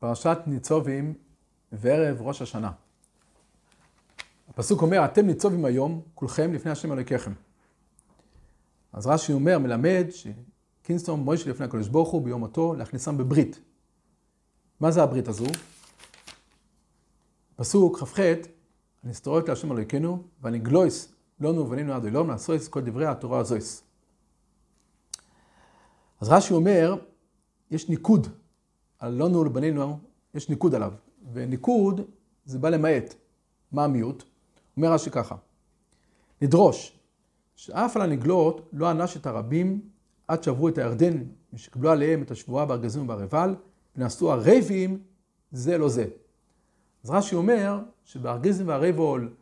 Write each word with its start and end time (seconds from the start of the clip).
פרשת 0.00 0.38
ניצובים 0.46 1.14
וערב 1.72 2.22
ראש 2.22 2.42
השנה. 2.42 2.72
הפסוק 4.48 4.82
אומר, 4.82 5.04
אתם 5.04 5.26
ניצובים 5.26 5.64
היום, 5.64 6.02
כולכם 6.14 6.52
לפני 6.52 6.70
השם 6.70 6.92
אלוהיכם. 6.92 7.32
אז 8.92 9.06
רש"י 9.06 9.32
אומר, 9.32 9.58
מלמד 9.58 10.06
שקינסטון 10.10 11.20
מוישה 11.20 11.50
לפני 11.50 11.66
הקדוש 11.66 11.88
ברוך 11.88 12.08
הוא 12.08 12.24
ביום 12.24 12.40
מותו 12.40 12.74
להכניסם 12.74 13.18
בברית. 13.18 13.60
מה 14.80 14.90
זה 14.90 15.02
הברית 15.02 15.28
הזו? 15.28 15.46
פסוק 17.56 17.98
כ"ח, 17.98 18.20
הנסתרות 19.04 19.48
להשם 19.48 19.72
אלוהיכנו, 19.72 20.22
ואני 20.40 20.58
גלויס 20.58 21.12
לנו 21.40 21.60
ובנינו 21.60 21.92
עד 21.92 22.04
היום 22.04 22.28
לעשות 22.28 22.68
כל 22.68 22.80
דברי 22.80 23.06
התורה 23.06 23.38
הזויס. 23.38 23.82
אז 26.20 26.28
רש"י 26.28 26.54
אומר, 26.54 26.94
יש 27.70 27.88
ניקוד 27.88 28.39
על 29.00 29.22
לנו 29.22 29.40
ולבנינו, 29.40 29.98
יש 30.34 30.48
ניקוד 30.48 30.74
עליו, 30.74 30.92
וניקוד 31.32 32.00
זה 32.44 32.58
בא 32.58 32.68
למעט. 32.68 33.14
מה 33.72 33.84
המיעוט? 33.84 34.24
אומר 34.76 34.92
רש"י 34.92 35.10
ככה, 35.10 35.36
לדרוש 36.42 36.98
שאף 37.56 37.96
על 37.96 38.02
הנגלות 38.02 38.68
לא 38.72 38.88
ענש 38.88 39.16
את 39.16 39.26
הרבים 39.26 39.80
עד 40.28 40.42
שעברו 40.42 40.68
את 40.68 40.78
הירדן, 40.78 41.22
משקבלו 41.52 41.90
עליהם 41.90 42.22
את 42.22 42.30
השבועה 42.30 42.66
בארגזים 42.66 43.02
ובערבל, 43.02 43.54
ונעשו 43.96 44.32
הרבים 44.32 45.02
זה 45.52 45.78
לא 45.78 45.88
זה. 45.88 46.06
אז 47.04 47.10
רש"י 47.10 47.34
אומר 47.34 47.78
שבארגזים 48.04 48.68
והרבול 48.68 49.34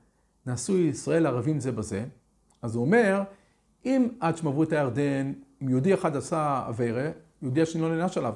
נעשו 0.46 0.78
ישראל 0.78 1.26
ערבים 1.26 1.60
זה 1.60 1.72
בזה, 1.72 2.04
אז 2.62 2.74
הוא 2.74 2.84
אומר, 2.84 3.22
אם 3.84 4.08
עד 4.20 4.36
שהם 4.36 4.46
עברו 4.48 4.62
את 4.62 4.72
הירדן, 4.72 5.32
אם 5.62 5.68
יהודי 5.68 5.94
אחד 5.94 6.16
עשה 6.16 6.64
אביירה, 6.68 7.10
יהודי 7.42 7.62
השני 7.62 7.82
לא 7.82 7.96
נענש 7.96 8.18
עליו. 8.18 8.34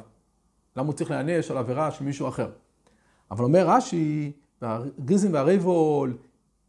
למה 0.77 0.87
הוא 0.87 0.95
צריך 0.95 1.11
להיענש 1.11 1.51
על 1.51 1.59
עבירה 1.59 1.91
של 1.91 2.05
מישהו 2.05 2.29
אחר? 2.29 2.51
אבל 3.31 3.45
אומר 3.45 3.69
רש"י, 3.69 4.33
והגריזם 4.63 5.33
והרבול 5.33 6.17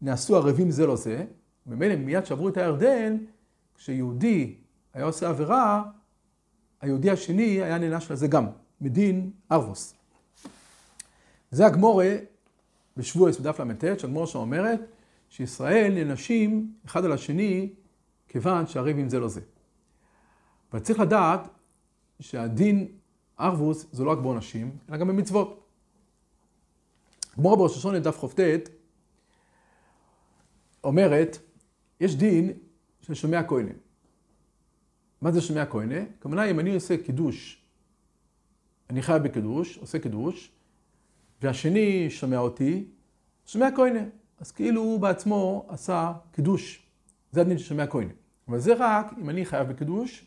נעשו 0.01 0.35
ערבים 0.35 0.71
זה 0.71 0.85
לא 0.85 0.95
זה, 0.95 1.25
ממילא 1.65 1.95
מיד 1.95 2.25
שעברו 2.25 2.49
את 2.49 2.57
הירדן, 2.57 3.17
כשיהודי 3.75 4.55
היה 4.93 5.05
עושה 5.05 5.29
עבירה, 5.29 5.83
היהודי 6.81 7.11
השני 7.11 7.63
היה 7.63 7.77
נענש 7.77 8.11
לזה 8.11 8.27
גם, 8.27 8.45
מדין 8.81 9.31
ארבוס. 9.51 9.93
זה 11.51 11.65
הגמורה 11.65 12.15
בשבועס 12.97 13.39
בדף 13.39 13.59
ל"ט, 13.59 13.99
שהגמורה 13.99 14.27
שאומרת 14.27 14.79
שישראל 15.29 15.93
נענשים 15.93 16.73
אחד 16.85 17.05
על 17.05 17.11
השני 17.11 17.69
כיוון 18.27 18.67
שהריבים 18.67 19.09
זה 19.09 19.19
לא 19.19 19.27
זה. 19.27 19.41
אבל 20.71 20.79
צריך 20.79 20.99
לדעת 20.99 21.47
שהדין 22.19 22.87
ערבוס 23.37 23.85
זה 23.91 24.03
לא 24.03 24.11
רק 24.11 24.17
בעונשים, 24.17 24.77
אלא 24.89 24.97
גם 24.97 25.07
במצוות. 25.07 25.63
גמורה 27.37 27.55
בראש 27.55 27.77
השונה 27.77 27.99
דף 27.99 28.25
כ"ט 28.25 28.69
אומרת, 30.83 31.37
יש 31.99 32.15
דין 32.15 32.53
של 33.01 33.13
שומע 33.13 33.43
כהנה. 33.47 33.71
מה 35.21 35.31
זה 35.31 35.41
שומע 35.41 35.65
כהנה? 35.65 35.99
כמובן 36.21 36.47
אם 36.51 36.59
אני 36.59 36.75
עושה 36.75 36.97
קידוש, 36.97 37.63
אני 38.89 39.01
חייב 39.01 39.23
בקידוש, 39.23 39.77
עושה 39.77 39.99
קידוש, 39.99 40.51
והשני 41.41 42.09
שומע 42.09 42.37
אותי, 42.37 42.85
שומע 43.45 43.67
כהנה. 43.75 44.03
אז 44.39 44.51
כאילו 44.51 44.81
הוא 44.81 44.99
בעצמו 44.99 45.65
עשה 45.69 46.13
קידוש. 46.31 46.87
זה 47.31 47.41
הדין 47.41 47.57
של 47.57 47.65
שומע 47.65 47.87
כהנה. 47.87 48.13
אבל 48.47 48.59
זה 48.59 48.73
רק 48.77 49.13
אם 49.21 49.29
אני 49.29 49.45
חייב 49.45 49.69
בקידוש, 49.69 50.25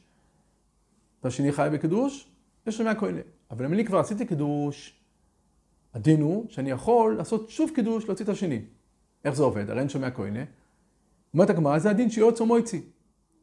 והשני 1.25 1.53
חייב 1.53 1.73
בקידוש, 1.73 2.29
יש 2.67 2.77
שומע 2.77 2.95
כהנה. 2.95 3.21
אבל 3.51 3.65
אם 3.65 3.73
אני 3.73 3.85
כבר 3.85 3.99
עשיתי 3.99 4.27
קידוש, 4.27 5.01
הדין 5.95 6.21
הוא 6.21 6.47
שאני 6.49 6.71
יכול 6.71 7.17
לעשות 7.17 7.51
שוב 7.51 7.71
קידוש, 7.75 8.05
להוציא 8.05 8.25
את 8.25 8.31
השני. 8.31 8.63
איך 9.25 9.35
זה 9.35 9.43
עובד? 9.43 9.71
הרי 9.71 9.81
אין 9.81 9.89
שומע 9.89 10.11
כהנה. 10.11 10.41
אומרת 11.35 11.51
הגמרא, 11.51 11.79
זה 11.79 11.91
הדין 11.91 12.11
שיוצא 12.11 12.45
מויצי. 12.45 12.83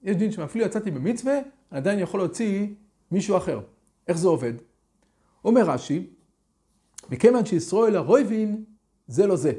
יש 0.03 0.15
דין 0.15 0.31
שאפילו 0.31 0.65
יצאתי 0.65 0.91
במצווה, 0.91 1.33
אני 1.71 1.79
עדיין 1.79 1.99
יכול 1.99 2.19
להוציא 2.19 2.67
מישהו 3.11 3.37
אחר. 3.37 3.59
איך 4.07 4.17
זה 4.17 4.27
עובד? 4.27 4.53
אומר 5.45 5.61
רש"י, 5.61 6.07
מכיוון 7.09 7.45
שישראל 7.45 7.95
הרויבין 7.95 8.63
זה 9.07 9.27
לא 9.27 9.35
זה. 9.35 9.53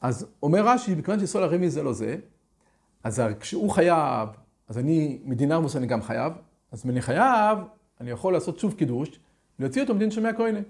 אז 0.00 0.26
אומר 0.42 0.68
רש"י, 0.68 0.94
מכיוון 0.94 1.20
שישראל 1.20 1.44
הרויבין 1.44 1.68
זה 1.68 1.82
לא 1.82 1.92
זה, 1.92 2.16
אז 3.04 3.22
כשהוא 3.40 3.70
חייב, 3.70 4.28
אז 4.68 4.78
אני, 4.78 5.20
מדינה 5.24 5.56
עמוס 5.56 5.76
אני 5.76 5.86
גם 5.86 6.02
חייב, 6.02 6.32
אז 6.72 6.84
אם 6.84 6.90
אני 6.90 7.00
חייב, 7.00 7.58
אני 8.00 8.10
יכול 8.10 8.32
לעשות 8.32 8.58
שוב 8.58 8.74
קידוש, 8.74 9.20
להוציא 9.58 9.82
אותו 9.82 9.94
מדין 9.94 10.10
שומע 10.10 10.32
כהנה. 10.32 10.60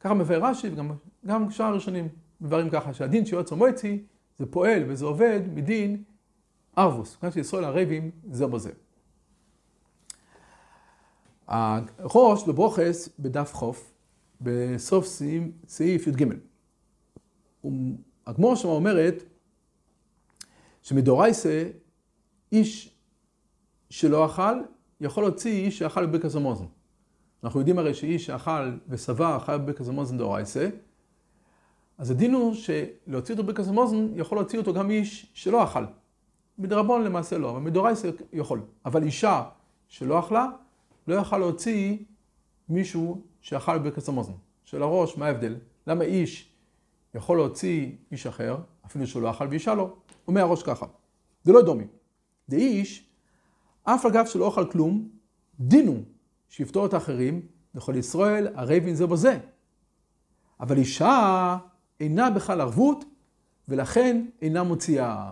ככה 0.00 0.14
מבאר 0.14 0.44
רש"י 0.44 0.68
וגם 1.24 1.50
שאר 1.50 1.66
הראשונים 1.66 2.08
מבארים 2.40 2.70
ככה, 2.70 2.94
שהדין 2.94 3.26
שיועץ 3.26 3.52
מועצי 3.52 4.04
זה 4.38 4.46
פועל 4.46 4.82
וזה 4.88 5.04
עובד 5.04 5.40
מדין 5.54 6.02
ערבוס, 6.76 7.16
כאן 7.16 7.30
שישראל 7.30 7.64
הרבים 7.64 8.10
זה 8.30 8.46
בזה. 8.46 8.70
הראש 11.48 12.48
בברוכס 12.48 13.08
בדף 13.18 13.54
חוף, 13.54 13.92
בסוף 14.40 15.06
סעיף 15.66 16.06
י"ג. 16.06 16.24
הגמור 18.26 18.56
שם 18.56 18.68
אומרת 18.68 19.22
שמדורייסה 20.82 21.64
איש 22.52 22.94
שלא 23.90 24.26
אכל 24.26 24.60
יכול 25.00 25.24
להוציא 25.24 25.64
איש 25.64 25.78
שאכל 25.78 26.06
בברכס 26.06 26.36
המוזן. 26.36 26.64
אנחנו 27.44 27.60
יודעים 27.60 27.78
הרי 27.78 27.94
שאיש 27.94 28.26
שאכל 28.26 28.70
ושבע 28.88 29.36
אכל 29.36 29.58
בברכס 29.58 29.88
המוזן 29.88 30.18
דאורייסה, 30.18 30.68
אז 31.98 32.10
הדין 32.10 32.34
הוא 32.34 32.54
שלהוציא 32.54 33.34
אותו 33.34 33.44
בברכס 33.44 33.68
המוזן 33.68 34.08
יכול 34.14 34.38
להוציא 34.38 34.58
אותו 34.58 34.74
גם 34.74 34.90
איש 34.90 35.26
שלא 35.34 35.64
אכל. 35.64 35.84
מדרבון 36.58 37.04
למעשה 37.04 37.38
לא, 37.38 37.50
אבל 37.50 37.60
מדאורייסה 37.60 38.10
יכול. 38.32 38.60
אבל 38.84 39.02
אישה 39.02 39.44
שלא 39.88 40.18
אכלה, 40.18 40.46
לא 41.08 41.14
יכל 41.14 41.38
להוציא 41.38 41.96
מישהו 42.68 43.20
שאכל 43.40 43.78
בברכס 43.78 44.08
המוזן. 44.08 44.32
של 44.64 44.82
הראש, 44.82 45.18
מה 45.18 45.26
ההבדל? 45.26 45.56
למה 45.86 46.04
איש 46.04 46.48
יכול 47.14 47.36
להוציא 47.36 47.90
איש 48.12 48.26
אחר, 48.26 48.56
אפילו 48.86 49.06
שהוא 49.06 49.22
לא 49.22 49.30
אכל 49.30 49.46
ואישה 49.50 49.74
לא? 49.74 49.94
אומר 50.28 50.40
הראש 50.40 50.62
ככה, 50.62 50.86
זה 51.42 51.52
לא 51.52 51.62
דומי. 51.62 51.84
דאיש 52.48 53.06
אף 53.84 54.06
אגב 54.06 54.26
שלא 54.26 54.44
אוכל 54.44 54.70
כלום, 54.70 55.08
דינו 55.60 56.02
שיפתור 56.48 56.86
את 56.86 56.94
האחרים, 56.94 57.46
לכל 57.74 57.96
ישראל 57.96 58.48
הרי 58.54 58.80
בין 58.80 58.94
זה 58.94 59.06
בזה. 59.06 59.38
אבל 60.60 60.78
אישה 60.78 61.56
אינה 62.00 62.30
בכלל 62.30 62.60
ערבות, 62.60 63.04
ולכן 63.68 64.26
אינה 64.42 64.62
מוציאה. 64.62 65.30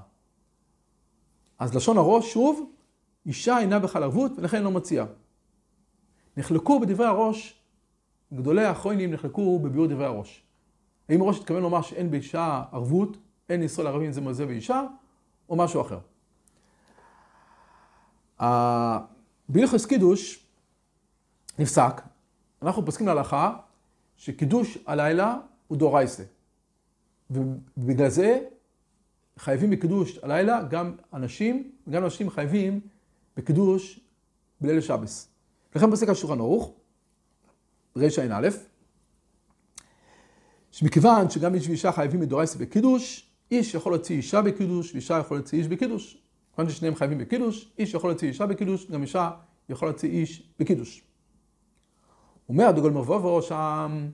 אז 1.59 1.75
לשון 1.75 1.99
הראש, 1.99 2.33
שוב, 2.33 2.71
אישה 3.27 3.59
אינה 3.59 3.79
בכלל 3.79 4.03
ערבות, 4.03 4.33
ולכן 4.37 4.63
לא 4.63 4.71
מוציאה. 4.71 5.05
נחלקו 6.37 6.81
בדברי 6.81 7.07
הראש, 7.07 7.63
גדולי 8.33 8.65
האחרונים 8.65 9.11
נחלקו 9.11 9.59
בביאור 9.59 9.87
דברי 9.87 10.05
הראש. 10.07 10.43
האם 11.09 11.21
הראש 11.21 11.39
התכוון 11.39 11.63
לומר 11.63 11.83
שאין 11.83 12.11
באישה 12.11 12.63
ערבות, 12.73 13.17
אין 13.49 13.63
ישראל 13.63 13.87
ערבים 13.87 14.13
זה 14.13 14.21
מזה 14.21 14.47
ואישה, 14.47 14.83
או 15.49 15.57
משהו 15.57 15.81
אחר. 15.81 15.99
בהלכס 19.49 19.87
קידוש 19.87 20.47
נפסק, 21.59 22.01
אנחנו 22.63 22.85
פוסקים 22.85 23.07
להלכה 23.07 23.57
שקידוש 24.17 24.79
הלילה 24.87 25.37
הוא 25.69 25.79
דורייסה. 25.79 26.23
ובגלל 27.31 28.09
זה 28.09 28.41
חייבים 29.39 29.71
בקידוש 29.71 30.19
הלילה 30.23 30.63
גם 30.63 30.93
אנשים, 31.13 31.73
וגם 31.87 32.05
אנשים 32.05 32.31
חייבים 32.31 32.81
בקידוש 33.37 34.01
בליל 34.61 34.81
שבס. 34.81 35.29
לכן 35.77 35.91
פוסק 35.91 36.09
על 36.09 36.15
שולחן 36.15 36.39
ערוך, 36.41 36.73
רע"א, 37.97 38.49
שמכיוון 40.71 41.31
שגם 41.31 41.55
איש 41.55 41.69
ואישה 41.69 41.93
חייבים 41.93 42.21
מדורייסה 42.21 42.59
בקידוש, 42.59 43.31
איש 43.51 43.75
יכול 43.75 43.93
להוציא 43.93 44.17
אישה 44.17 44.43
בקידוש, 44.43 44.93
ואישה 44.93 45.19
יכול 45.19 45.37
להוציא 45.37 45.59
איש 45.59 45.69
בקידוש. 45.69 46.22
כיוון 46.55 46.71
ששניהם 46.71 46.95
חייבים 46.95 47.19
בקידוש, 47.19 47.73
איש 47.79 47.95
יכול 47.95 48.11
להוציא 48.11 48.29
אישה 48.29 48.47
בקידוש, 48.47 48.91
גם 48.91 49.03
אישה 49.03 49.31
יכול 49.69 49.89
להוציא 49.89 50.11
איש 50.11 50.51
בקידוש. 50.59 51.03
אומר 52.49 52.65
הדוגל 52.65 52.91
מבובו 52.91 53.43
שם, 53.43 54.09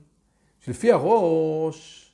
שלפי 0.59 0.91
הראש, 0.91 2.09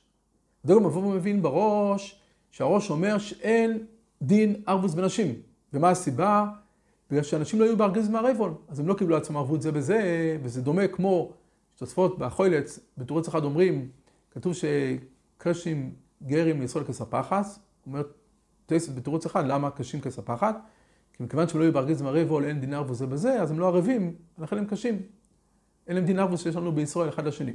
הדוגל 0.64 0.80
מבובו 0.80 1.10
מבין 1.10 1.42
בראש, 1.42 2.20
שהראש 2.50 2.90
אומר 2.90 3.18
שאין 3.18 3.86
דין 4.22 4.62
ערבוס 4.66 4.94
בנשים. 4.94 5.34
ומה 5.72 5.90
הסיבה? 5.90 6.46
בגלל 7.10 7.22
שאנשים 7.22 7.60
לא 7.60 7.64
היו 7.64 7.76
בארגז 7.76 8.08
מהרבול, 8.08 8.54
אז 8.68 8.80
הם 8.80 8.88
לא 8.88 8.94
קיבלו 8.94 9.14
לעצמם 9.14 9.36
ערבות 9.36 9.62
זה 9.62 9.72
בזה, 9.72 10.38
וזה 10.42 10.62
דומה 10.62 10.88
כמו 10.88 11.32
שתוספות 11.76 12.18
בחוילץ, 12.18 12.78
בתורץ 12.98 13.28
אחד 13.28 13.44
אומרים, 13.44 13.88
כתוב 14.30 14.52
שקרשים 14.54 15.94
גרים 16.22 16.60
לישראל 16.60 16.84
כספחס, 16.84 17.58
אומרת 17.86 18.06
טייסת 18.66 18.94
בתירוץ 18.94 19.26
אחד, 19.26 19.46
למה 19.46 19.70
קשים 19.70 20.00
כספחת? 20.00 20.56
כי 21.12 21.22
מכיוון 21.22 21.48
שהם 21.48 21.60
לא 21.60 21.64
היו 21.64 21.72
בארגז 21.72 22.02
מרבול, 22.02 22.44
אין 22.44 22.60
דינר 22.60 22.82
וזה 22.88 23.06
בזה, 23.06 23.42
אז 23.42 23.50
הם 23.50 23.58
לא 23.58 23.66
ערבים, 23.66 24.14
לכן 24.38 24.58
הם 24.58 24.66
קשים. 24.66 25.02
אין 25.86 25.96
להם 25.96 26.04
דין 26.04 26.18
ארבוס 26.18 26.42
שיש 26.42 26.56
לנו 26.56 26.72
בישראל 26.72 27.08
אחד 27.08 27.26
לשני. 27.26 27.52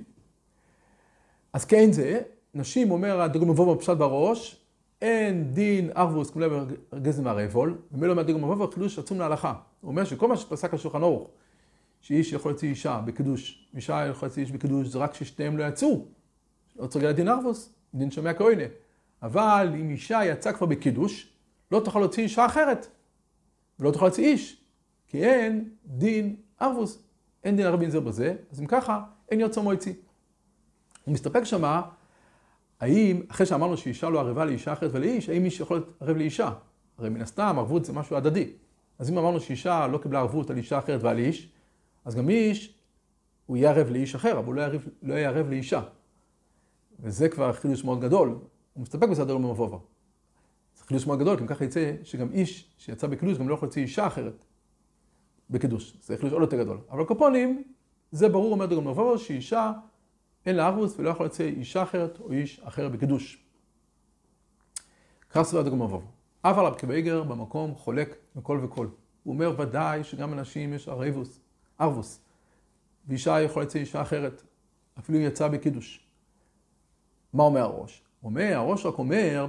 אז 1.53 1.65
כן 1.65 1.91
זה, 1.91 2.21
נשים 2.53 2.91
אומר 2.91 3.21
הדגון 3.21 3.49
מבוא 3.49 3.75
בפשט 3.75 3.97
בראש, 3.97 4.65
אין 5.01 5.51
דין 5.51 5.89
ארבוס 5.97 6.31
כמו 6.31 6.41
לב 6.41 6.51
גזם 7.01 7.25
והרבול, 7.25 7.77
ומילא 7.91 8.19
הדגון 8.19 8.41
מבוא 8.41 8.71
חידוש 8.73 8.99
עצום 8.99 9.19
להלכה. 9.19 9.53
הוא 9.81 9.89
אומר 9.89 10.03
שכל 10.03 10.27
מה 10.27 10.37
שפסק 10.37 10.73
השולחן 10.73 11.01
אורך, 11.01 11.29
שאיש 12.01 12.33
יכול 12.33 12.51
להוציא 12.51 12.69
אישה 12.69 13.01
בקידוש, 13.05 13.69
ואישה 13.73 14.07
יכול 14.07 14.27
להוציא 14.27 14.41
איש 14.41 14.51
בקידוש, 14.51 14.87
זה 14.87 14.99
רק 14.99 15.13
ששתיהם 15.13 15.57
לא 15.57 15.63
יצאו. 15.63 16.05
לא 16.79 16.87
צריך 16.87 17.05
להגיד 17.05 17.15
דין 17.15 17.29
ארבוס, 17.29 17.73
דין 17.93 18.11
שומע 18.11 18.33
כהנה. 18.33 18.63
אבל 19.21 19.73
אם 19.79 19.89
אישה 19.89 20.25
יצאה 20.25 20.53
כבר 20.53 20.65
בקידוש, 20.67 21.33
לא 21.71 21.79
תוכל 21.79 21.99
להוציא 21.99 22.23
אישה 22.23 22.45
אחרת, 22.45 22.87
ולא 23.79 23.91
תוכל 23.91 24.05
להוציא 24.05 24.25
איש, 24.25 24.63
כי 25.07 25.23
אין 25.23 25.69
דין 25.85 26.35
ארבוס, 26.61 27.03
אין 27.43 27.55
דין 27.55 27.65
הרבין 27.65 27.89
זה 27.89 27.99
בזה, 27.99 28.35
אז 28.51 28.61
אם 28.61 28.65
ככה, 28.65 29.03
אין 29.31 29.39
יוצא 29.39 29.61
מועצי. 29.61 29.93
הוא 31.05 31.13
מסתפק 31.13 31.43
שמה, 31.43 31.81
האם, 32.79 33.21
אחרי 33.27 33.45
שאמרנו 33.45 33.77
שאישה 33.77 34.09
לא 34.09 34.19
ערבה 34.19 34.45
לאישה 34.45 34.73
אחרת 34.73 34.91
ולאיש, 34.93 35.29
האם 35.29 35.45
איש 35.45 35.59
יכול 35.59 35.77
להיות 35.77 35.89
ערב 35.99 36.17
לאישה? 36.17 36.51
הרי 36.97 37.09
מן 37.09 37.21
הסתם 37.21 37.55
ערבות 37.57 37.85
זה 37.85 37.93
משהו 37.93 38.15
הדדי. 38.15 38.51
אז 38.99 39.09
אם 39.09 39.17
אמרנו 39.17 39.39
שאישה 39.39 39.87
לא 39.87 39.97
קיבלה 39.97 40.19
ערבות 40.19 40.49
על 40.49 40.57
אישה 40.57 40.79
אחרת 40.79 41.03
ועל 41.03 41.17
איש, 41.17 41.49
אז 42.05 42.15
גם 42.15 42.29
איש, 42.29 42.73
הוא 43.45 43.57
יהיה 43.57 43.69
ערב 43.71 43.89
לאיש 43.89 44.15
אחר, 44.15 44.39
אבל 44.39 44.45
הוא 44.45 44.53
לא, 44.55 44.63
לא 45.01 45.13
יהיה 45.13 45.29
ערב 45.29 45.49
לאישה. 45.49 45.81
וזה 46.99 47.29
כבר 47.29 47.53
חידוש 47.53 47.83
מאוד 47.83 48.01
גדול. 48.01 48.37
הוא 48.73 48.81
מסתפק 48.81 49.09
בסדר 49.09 49.35
ומבובה. 49.35 49.77
זה 50.77 50.83
חידוש 50.83 51.07
מאוד 51.07 51.19
גדול, 51.19 51.37
כי 51.37 51.41
אם 51.41 51.47
ככה 51.47 51.65
יצא 51.65 51.93
שגם 52.03 52.31
איש 52.31 52.73
שיצא 52.77 53.07
בקידוש 53.07 53.37
גם 53.37 53.49
לא 53.49 53.53
יכול 53.53 53.65
להוציא 53.65 53.81
אישה 53.81 54.07
אחרת 54.07 54.45
בקידוש. 55.49 55.97
זה 56.01 56.17
חידוש 56.17 56.33
עוד 56.33 56.41
יותר 56.41 56.57
גדול. 56.57 56.77
אבל 56.89 57.03
קופונים, 57.05 57.63
זה 58.11 58.29
ברור, 58.29 58.51
אומר 58.51 58.65
דגון 58.65 58.87
מבובה, 58.87 59.17
שאישה 59.17 59.71
אין 60.45 60.55
לה 60.55 60.67
ארבוס 60.67 60.99
ולא 60.99 61.09
יכול 61.09 61.25
להוציא 61.25 61.45
אישה 61.45 61.83
אחרת 61.83 62.19
או 62.19 62.31
איש 62.31 62.59
אחר 62.59 62.89
בקידוש. 62.89 63.45
כך 65.29 65.41
סבר 65.41 65.61
דגון 65.61 65.79
מבובה. 65.81 66.05
אף 66.41 66.57
על 66.57 66.65
הבקבייגר 66.65 67.23
במקום 67.23 67.75
חולק 67.75 68.15
מכל 68.35 68.59
וכל. 68.63 68.87
הוא 69.23 69.33
אומר 69.33 69.59
ודאי 69.59 70.03
שגם 70.03 70.33
אנשים 70.33 70.73
יש 70.73 70.87
ערבוס, 70.87 71.39
ארבוס, 71.81 72.21
ואישה 73.07 73.41
יכולה 73.41 73.63
להוציא 73.63 73.79
אישה 73.79 74.01
אחרת, 74.01 74.43
אפילו 74.99 75.17
אם 75.17 75.23
יצאה 75.23 75.49
בקידוש. 75.49 76.07
מה 77.33 77.43
אומר 77.43 77.61
הראש? 77.61 78.03
אומר, 78.23 78.53
הראש 78.55 78.85
רק 78.85 78.97
אומר 78.97 79.45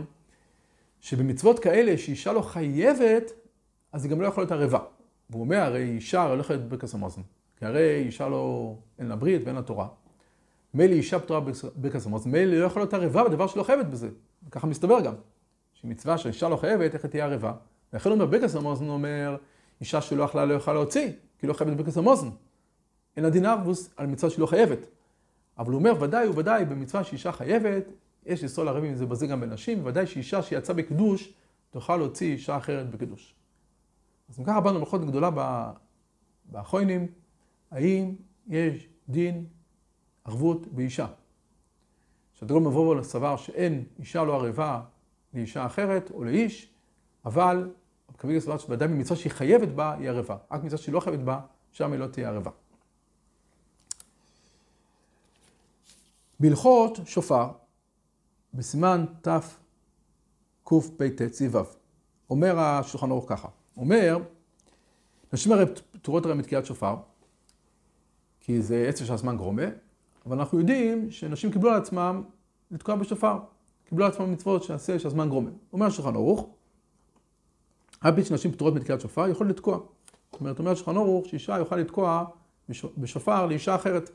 שבמצוות 1.00 1.58
כאלה 1.58 1.98
שאישה 1.98 2.32
לא 2.32 2.40
חייבת, 2.40 3.32
אז 3.92 4.04
היא 4.04 4.10
גם 4.10 4.20
לא 4.20 4.26
יכולה 4.26 4.46
להיות 4.46 4.60
ערבה. 4.60 4.84
והוא 5.30 5.42
אומר, 5.42 5.56
הרי 5.56 5.82
אישה 5.82 6.22
הרי 6.22 6.36
לא 6.36 6.44
להיות 6.50 6.68
ברכס 6.68 6.94
המוזן. 6.94 7.22
כי 7.56 7.66
הרי 7.66 8.02
אישה 8.06 8.28
לא, 8.28 8.74
אין 8.98 9.06
לה 9.06 9.16
ברית 9.16 9.42
ואין 9.44 9.56
לה 9.56 9.62
תורה. 9.62 9.88
מילא 10.74 10.92
אישה 10.92 11.18
פתורה 11.18 11.40
ברכס 11.74 12.06
המוזן, 12.06 12.30
מילא 12.30 12.56
לא 12.56 12.64
יכולה 12.64 12.84
להיות 12.84 12.94
ערבה 12.94 13.24
בדבר 13.24 13.46
שלא 13.46 13.62
חייבת 13.62 13.86
בזה. 13.86 14.08
וככה 14.48 14.66
מסתבר 14.66 15.00
גם. 15.00 15.14
שמצווה 15.74 16.18
שאישה 16.18 16.48
לא 16.48 16.56
חייבת, 16.56 16.94
איך 16.94 17.04
היא 17.04 17.10
תהיה 17.10 17.24
ערבה? 17.24 17.52
ולכן 17.92 18.10
אומר, 18.10 18.26
ברכס 18.26 18.56
המוזן 18.56 18.88
אומר, 18.88 19.36
אישה 19.80 20.00
שלא 20.00 20.22
יכלה 20.22 20.44
לא 20.44 20.54
יכולה 20.54 20.74
להוציא, 20.74 21.08
כי 21.38 21.46
לא 21.46 21.52
חייבת 21.52 21.76
ברכס 21.76 21.96
המוזן. 21.96 22.28
אין 23.16 23.24
לה 23.24 23.30
דין 23.30 23.46
ארבוס 23.46 23.90
על 23.96 24.06
מצווה 24.06 24.30
שהיא 24.30 24.40
לא 24.40 24.46
חייבת. 24.46 24.78
אבל 25.58 25.72
הוא 25.72 25.78
אומר, 25.78 26.02
ודאי 26.02 26.28
וודאי, 26.28 26.64
במצווה 26.64 27.04
שאישה 27.04 27.32
חייבת, 27.32 27.84
יש 28.26 28.44
לסול 28.44 28.68
ערבים 28.68 28.90
עם 28.90 28.96
זה 28.96 29.06
בזה 29.06 29.26
גם 29.26 29.40
בנשים, 29.40 29.86
ודאי 29.86 30.06
שאישה 30.06 30.42
שיצאה 30.42 30.74
בקידוש, 30.74 31.32
תוכל 31.70 31.96
להוציא 31.96 32.32
אישה 32.32 32.56
אחרת 32.56 32.90
בקידוש. 32.90 33.34
אז 34.28 34.40
אם 34.40 34.44
ככה 34.44 34.60
באנו 34.60 34.78
מלכות 34.78 35.04
גדולה 35.04 35.30
באחרונים, 36.44 37.06
האם 37.70 38.14
יש 38.48 38.88
דין 39.08 39.46
ערבות 40.24 40.66
באישה? 40.66 41.06
שהדגול 42.34 42.62
מבוא 42.62 43.02
סבר 43.02 43.36
שאין 43.36 43.84
אישה 43.98 44.24
לא 44.24 44.34
ערבה 44.34 44.82
לאישה 45.34 45.66
אחרת 45.66 46.10
או 46.10 46.24
לאיש, 46.24 46.70
אבל 47.24 47.70
קביל 48.16 48.40
סבר 48.40 48.58
שוודאי 48.58 48.88
במצווה 48.88 49.16
שהיא 49.16 49.32
חייבת 49.32 49.68
בה 49.68 49.94
היא 49.94 50.08
ערבה. 50.08 50.36
רק 50.50 50.64
מצווה 50.64 50.82
שהיא 50.82 50.92
לא 50.92 51.00
חייבת 51.00 51.18
בה, 51.18 51.40
שם 51.72 51.92
היא 51.92 52.00
לא 52.00 52.06
תהיה 52.06 52.28
ערבה. 52.28 52.50
בהלכות 56.40 56.98
שופר, 57.06 57.48
בסימן 58.54 59.04
תקפ"ט 59.20 61.22
ס"ו, 61.32 61.58
אומר 62.30 62.58
השולחן 62.58 63.10
ערוך 63.10 63.24
ככה, 63.28 63.48
אומר, 63.76 64.18
נשים 65.32 65.52
הרי 65.52 65.64
פטורות 65.92 66.24
הרי 66.24 66.34
מתקיעת 66.34 66.66
שופר, 66.66 66.96
כי 68.40 68.62
זה 68.62 68.86
עצם 68.88 69.04
של 69.04 69.12
הזמן 69.12 69.36
גרומה, 69.36 69.62
אבל 70.26 70.38
אנחנו 70.38 70.58
יודעים 70.58 71.10
שנשים 71.10 71.52
קיבלו 71.52 71.70
על 71.70 71.76
עצמם 71.76 72.22
לתקוע 72.70 72.96
בשופר, 72.96 73.38
קיבלו 73.88 74.04
על 74.04 74.12
עצמם 74.12 74.32
מצוות 74.32 74.62
שעשה 74.62 74.98
של 74.98 75.06
הזמן 75.06 75.28
גרומה. 75.28 75.50
אומר 75.72 75.86
השולחן 75.86 76.14
ערוך, 76.14 76.48
אף 77.98 78.14
פי 78.14 78.24
שנשים 78.24 78.52
פטורות 78.52 78.74
מתקיעת 78.74 79.00
שופר 79.00 79.28
יכול 79.28 79.48
לתקוע. 79.48 79.78
זאת 80.32 80.40
אומרת, 80.40 80.58
אומר 80.58 80.70
השולחן 80.70 80.96
ערוך 80.96 81.26
שאישה 81.26 81.58
יוכל 81.58 81.76
לתקוע 81.76 82.24
בשופר 82.98 83.46
לאישה 83.46 83.74
אחרת. 83.74 84.10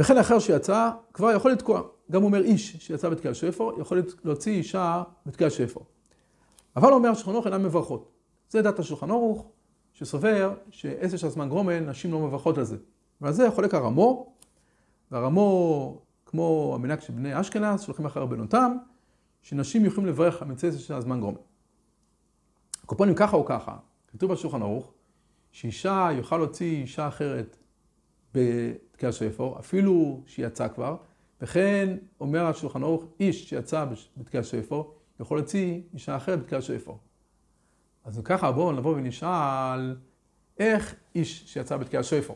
וכן 0.00 0.18
אחר 0.18 0.38
שיצא, 0.38 0.90
כבר 1.14 1.30
יכול 1.30 1.52
לתקוע. 1.52 1.82
גם 2.10 2.24
אומר 2.24 2.42
איש 2.42 2.76
שיצא 2.76 3.08
בתקיע 3.08 3.34
שפר, 3.34 3.70
יכול 3.80 4.02
להוציא 4.24 4.52
אישה 4.52 5.02
בתקיע 5.26 5.50
שפר. 5.50 5.80
אבל 6.76 6.92
אומר 6.92 7.14
שולחן 7.14 7.30
ערוך 7.32 7.46
אינן 7.46 7.62
מברכות. 7.62 8.10
זה 8.48 8.62
דת 8.62 8.78
השולחן 8.78 9.10
ערוך, 9.10 9.46
שסובר 9.92 10.54
שעשר 10.70 11.16
של 11.16 11.26
הזמן 11.26 11.48
גרומן, 11.48 11.88
נשים 11.88 12.12
לא 12.12 12.18
מברכות 12.18 12.58
על 12.58 12.64
זה. 12.64 12.76
ועל 13.20 13.32
זה 13.32 13.50
חולק 13.50 13.74
הרמו, 13.74 14.32
והרמו, 15.10 16.02
כמו 16.26 16.72
המנהג 16.74 17.00
של 17.00 17.12
בני 17.12 17.40
אשכנז, 17.40 17.82
שולחים 17.82 18.06
אחר 18.06 18.20
רבנותם, 18.20 18.76
שנשים 19.42 19.84
יכולים 19.84 20.08
לברך 20.08 20.42
על 20.42 20.48
מצווה 20.48 20.78
של 20.78 20.94
הזמן 20.94 21.20
גרומן. 21.20 21.40
קופונים 22.86 23.14
ככה 23.14 23.36
או 23.36 23.44
ככה, 23.44 23.76
כתוב 24.08 24.32
בשולחן 24.32 24.62
ערוך, 24.62 24.92
שאישה 25.52 26.08
יוכל 26.12 26.36
להוציא 26.36 26.82
אישה 26.82 27.08
אחרת 27.08 27.56
בתקיע 29.00 29.12
שפר, 29.12 29.58
אפילו 29.58 30.22
שיצא 30.26 30.68
כבר, 30.68 30.96
וכן 31.40 31.96
אומר 32.20 32.46
השולחן 32.46 32.82
ערוך, 32.82 33.04
איש 33.20 33.48
שיצא 33.48 33.86
בתקיעת 34.16 34.42
שופר, 34.42 34.82
יכול 35.20 35.38
להוציא 35.38 35.80
אישה 35.94 36.16
אחרת 36.16 36.38
בתקיעת 36.38 36.60
שופר. 36.60 36.92
אז 38.04 38.20
ככה 38.24 38.52
בואו 38.52 38.72
נבוא 38.72 38.96
ונשאל, 38.96 39.96
איך 40.58 40.94
איש 41.14 41.52
שיצא 41.52 41.76
בתקיעת 41.76 42.04
שופר, 42.04 42.34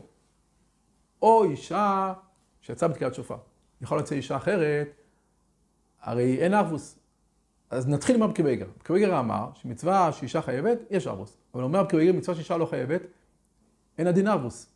או 1.21 1.43
אישה 1.43 2.13
שיצאה 2.61 2.89
בתקיעת 2.89 3.13
שופר, 3.13 3.37
יכול 3.81 3.97
להוציא 3.97 4.17
אישה 4.17 4.35
אחרת, 4.35 4.87
הרי 6.01 6.37
אין 6.39 6.53
ערבות. 6.53 6.99
אז 7.69 7.87
נתחיל 7.87 8.15
עם 8.15 8.23
רב 8.23 8.31
עקיבא 8.31 8.48
איגר. 8.48 8.65
רב 8.65 8.81
עקיבא 8.83 9.03
איגר 9.03 9.19
אמר 9.19 9.49
שמצווה 9.53 10.11
שאישה 10.11 10.41
חייבת, 10.41 10.77
יש 10.89 11.07
ערבות. 11.07 11.37
אבל 11.53 11.63
אומר 11.63 11.79
רב 11.79 11.89
עקיבא 11.89 12.01
איגר, 12.01 12.13
מצווה 12.13 12.35
שאישה 12.35 12.57
לא 12.57 12.65
חייבת, 12.65 13.01
אין 13.97 14.07
הדין 14.07 14.27
ערבות. 14.27 14.74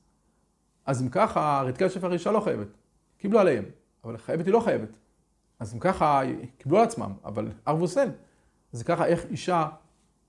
אז 0.90 1.02
אם 1.02 1.10
ככה, 1.10 1.62
תקיעת 1.66 1.90
שופר 1.90 2.14
אישה 2.14 2.32
לא 2.32 2.40
חייבת. 2.40 2.68
קיבלו 3.18 3.40
עליהם, 3.40 3.66
אבל 4.04 4.18
חייבת 4.18 4.46
היא 4.46 4.54
לא 4.54 4.60
חייבת. 4.60 4.90
אז 5.60 5.74
אם 5.74 5.80
ככה, 5.80 6.22
קיבלו 6.58 6.78
על 6.78 6.84
עצמם, 6.84 7.12
אבל 7.26 7.48
ארבוס 7.68 7.98
אין. 7.98 8.12
אז 8.74 8.84
ככה, 8.84 9.06
איך 9.06 9.26
אישה 9.30 9.68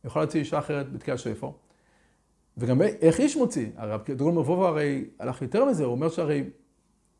יכולה 0.05 0.25
להוציא 0.25 0.40
אישה 0.40 0.59
אחרת 0.59 0.93
בתקיעת 0.93 1.19
שפר? 1.19 1.50
וגם 2.57 2.83
איך 2.83 3.21
איש 3.21 3.37
מוציא? 3.37 3.69
הרב 3.76 4.00
דגול 4.11 4.33
מבובו 4.33 4.67
הרי 4.67 5.05
הלך 5.19 5.43
יותר 5.43 5.64
מזה, 5.64 5.85
הוא 5.85 5.93
אומר 5.93 6.09
שהרי 6.09 6.45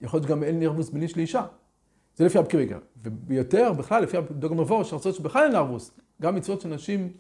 יכול 0.00 0.18
להיות 0.18 0.28
שגם 0.28 0.42
אין 0.42 0.59
נרבוס 0.61 0.90
בין 0.90 1.02
איש 1.02 1.16
לאישה. 1.16 1.44
זה 2.16 2.25
לפי 2.25 2.38
אבקריגר. 2.38 2.78
וביותר, 3.02 3.73
בכלל, 3.73 4.02
לפי 4.02 4.16
דגול 4.30 4.56
מבובו, 4.56 4.85
שרצות 4.85 5.14
שבכלל 5.14 5.42
אין 5.42 5.52
נרבוס. 5.52 5.90
גם 6.23 6.35
מצוות 6.35 6.61
של 6.61 6.68
נשים, 6.68 7.12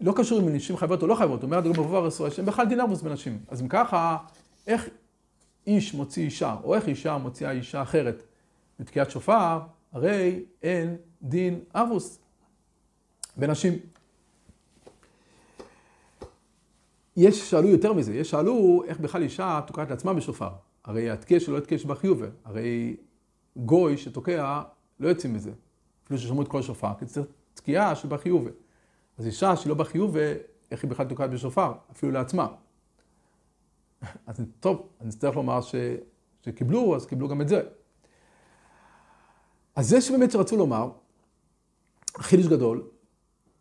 לא 0.00 0.12
קשור 0.16 0.40
אם 0.40 0.48
נשים 0.48 0.76
חייבות 0.76 1.02
או 1.02 1.06
לא 1.06 1.14
חייבות. 1.14 1.42
אומר 1.42 1.60
דגול 1.60 1.72
מבובו 1.72 1.96
הרי 1.96 2.30
שהם 2.30 2.46
בכלל 2.46 2.66
דין 2.66 2.78
נרבוס 2.78 3.02
בנשים. 3.02 3.38
אז 3.48 3.62
אם 3.62 3.68
ככה, 3.68 4.16
איך 4.66 4.88
איש 5.66 5.94
מוציא 5.94 6.24
אישה, 6.24 6.56
או 6.64 6.74
איך 6.74 6.88
אישה 6.88 7.18
מוציאה 7.18 7.50
אישה 7.50 7.82
אחרת 7.82 8.22
בתקיעת 8.80 9.10
שופר, 9.10 9.60
הרי 9.92 10.44
אין 10.62 10.96
דין 11.22 11.60
אבוס 11.74 12.18
בנשים. 13.36 13.78
יש 17.16 17.50
שאלו 17.50 17.68
יותר 17.68 17.92
מזה, 17.92 18.14
יש 18.14 18.30
שאלו 18.30 18.82
איך 18.86 19.00
בכלל 19.00 19.22
אישה 19.22 19.60
תוקעת 19.66 19.90
לעצמה 19.90 20.14
בשופר. 20.14 20.50
הרי 20.84 21.10
התקיע 21.10 21.40
שלא 21.40 21.58
יתקיע 21.58 21.78
שבחיובה. 21.78 22.26
הרי 22.44 22.96
גוי 23.56 23.96
שתוקע 23.96 24.62
לא 25.00 25.08
יוצא 25.08 25.28
מזה. 25.28 25.52
אפילו 26.04 26.20
ששמעו 26.20 26.42
את 26.42 26.48
כל 26.48 26.58
השופר, 26.58 26.92
כי 26.98 27.06
צריך 27.06 27.26
תקיעה 27.54 27.94
שבחיובה. 27.94 28.50
אז 29.18 29.26
אישה 29.26 29.56
שהיא 29.56 29.68
לא 29.68 29.74
בחיובה, 29.74 30.32
איך 30.70 30.82
היא 30.82 30.90
בכלל 30.90 31.06
תוקעת 31.06 31.30
בשופר? 31.30 31.72
אפילו 31.92 32.12
לעצמה. 32.12 32.48
אז 34.26 34.42
טוב, 34.60 34.88
אני 35.00 35.08
אצטרך 35.08 35.36
לומר 35.36 35.60
ש... 35.60 35.74
שקיבלו, 36.42 36.96
אז 36.96 37.06
קיבלו 37.06 37.28
גם 37.28 37.40
את 37.40 37.48
זה. 37.48 37.62
אז 39.76 39.88
זה 39.88 40.00
שבאמת 40.00 40.30
שרצו 40.30 40.56
לומר, 40.56 40.90
חידוש 42.16 42.46
גדול, 42.46 42.88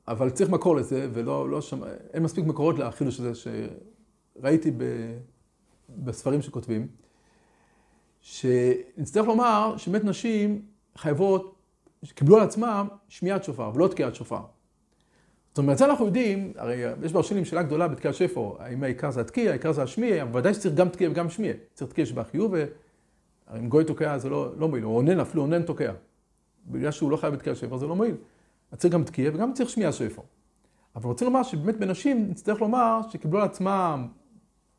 אבל 0.07 0.29
צריך 0.29 0.49
מקור 0.49 0.75
לזה, 0.75 1.09
ולא, 1.13 1.49
לא 1.49 1.61
שם, 1.61 1.83
אין 2.13 2.23
מספיק 2.23 2.45
מקורות 2.45 2.79
לחידוש 2.79 3.19
הזה 3.19 3.51
שראיתי 4.35 4.71
בספרים 5.89 6.41
שכותבים, 6.41 6.87
שנצטרך 8.21 9.27
לומר 9.27 9.77
שבאמת 9.77 10.03
נשים 10.03 10.65
חייבות, 10.97 11.55
קיבלו 12.15 12.37
על 12.37 12.43
עצמם 12.43 12.87
שמיעת 13.09 13.43
שופר 13.43 13.71
ולא 13.75 13.87
תקיעת 13.87 14.15
שופר. 14.15 14.41
זאת 15.51 15.57
אומרת, 15.57 15.77
זה 15.77 15.85
אנחנו 15.85 16.05
יודעים, 16.05 16.53
הרי 16.55 16.83
יש 17.03 17.13
ברשלים 17.13 17.45
שאלה 17.45 17.63
גדולה 17.63 17.87
בתקיעת 17.87 18.15
שפר, 18.15 18.51
האם 18.59 18.83
העיקר 18.83 19.11
זה 19.11 19.21
התקיע, 19.21 19.49
העיקר 19.49 19.71
זה 19.71 19.83
השמיע, 19.83 20.25
ודאי 20.33 20.53
שצריך 20.53 20.75
גם 20.75 20.89
תקיע 20.89 21.09
וגם 21.09 21.29
שמיע. 21.29 21.53
צריך 21.73 21.91
תקיע 21.91 22.05
שבה 22.05 22.23
חיוב, 22.23 22.53
אם 23.57 23.69
גוי 23.69 23.85
תוקע 23.85 24.17
זה 24.17 24.29
לא, 24.29 24.57
לא 24.57 24.67
מועיל, 24.67 24.85
או 24.85 24.97
אונן, 24.97 25.19
אפילו 25.19 25.43
אונן 25.43 25.63
תוקע. 25.63 25.93
בגלל 26.67 26.91
שהוא 26.91 27.11
לא 27.11 27.17
חייב 27.17 27.33
בתקיעת 27.33 27.57
שפר 27.57 27.77
זה 27.77 27.87
לא 27.87 27.95
מועיל. 27.95 28.15
אז 28.71 28.79
צריך 28.79 28.93
גם 28.93 29.03
תקיע 29.03 29.31
וגם 29.33 29.53
צריך 29.53 29.69
שמיע 29.69 29.91
שפר. 29.91 30.21
אבל 30.95 31.05
רוצים 31.05 31.27
לומר 31.27 31.43
שבאמת 31.43 31.77
בנשים 31.77 32.27
נצטרך 32.29 32.61
לומר 32.61 32.99
שקיבלו 33.09 33.39
על 33.39 33.45
עצמם, 33.45 34.07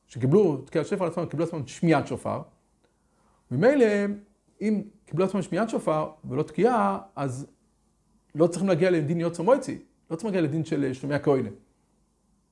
שקיבלו 0.06 0.56
תקיעת 0.56 0.86
שפר 0.86 1.04
על 1.04 1.10
עצמם, 1.10 1.26
קיבלו 1.26 1.44
על 1.44 1.48
עצמם 1.48 1.66
שמיעת 1.66 2.06
שופר. 2.06 2.42
ממילא, 3.50 3.86
אם 4.60 4.82
קיבלו 5.04 5.24
על 5.24 5.28
עצמם 5.28 5.42
שמיעת 5.42 5.70
שופר 5.70 6.10
ולא 6.24 6.42
תקיעה, 6.42 6.98
אז 7.16 7.46
לא 8.34 8.46
צריכים 8.46 8.68
להגיע 8.68 8.90
לדין 8.90 9.20
יוצא 9.20 9.42
לא 10.12 10.16
צריכים 10.16 10.34
להגיע 10.34 10.48
לדין 10.48 10.64
של 10.64 10.92
שומע 10.92 11.18
כהנה. 11.18 11.48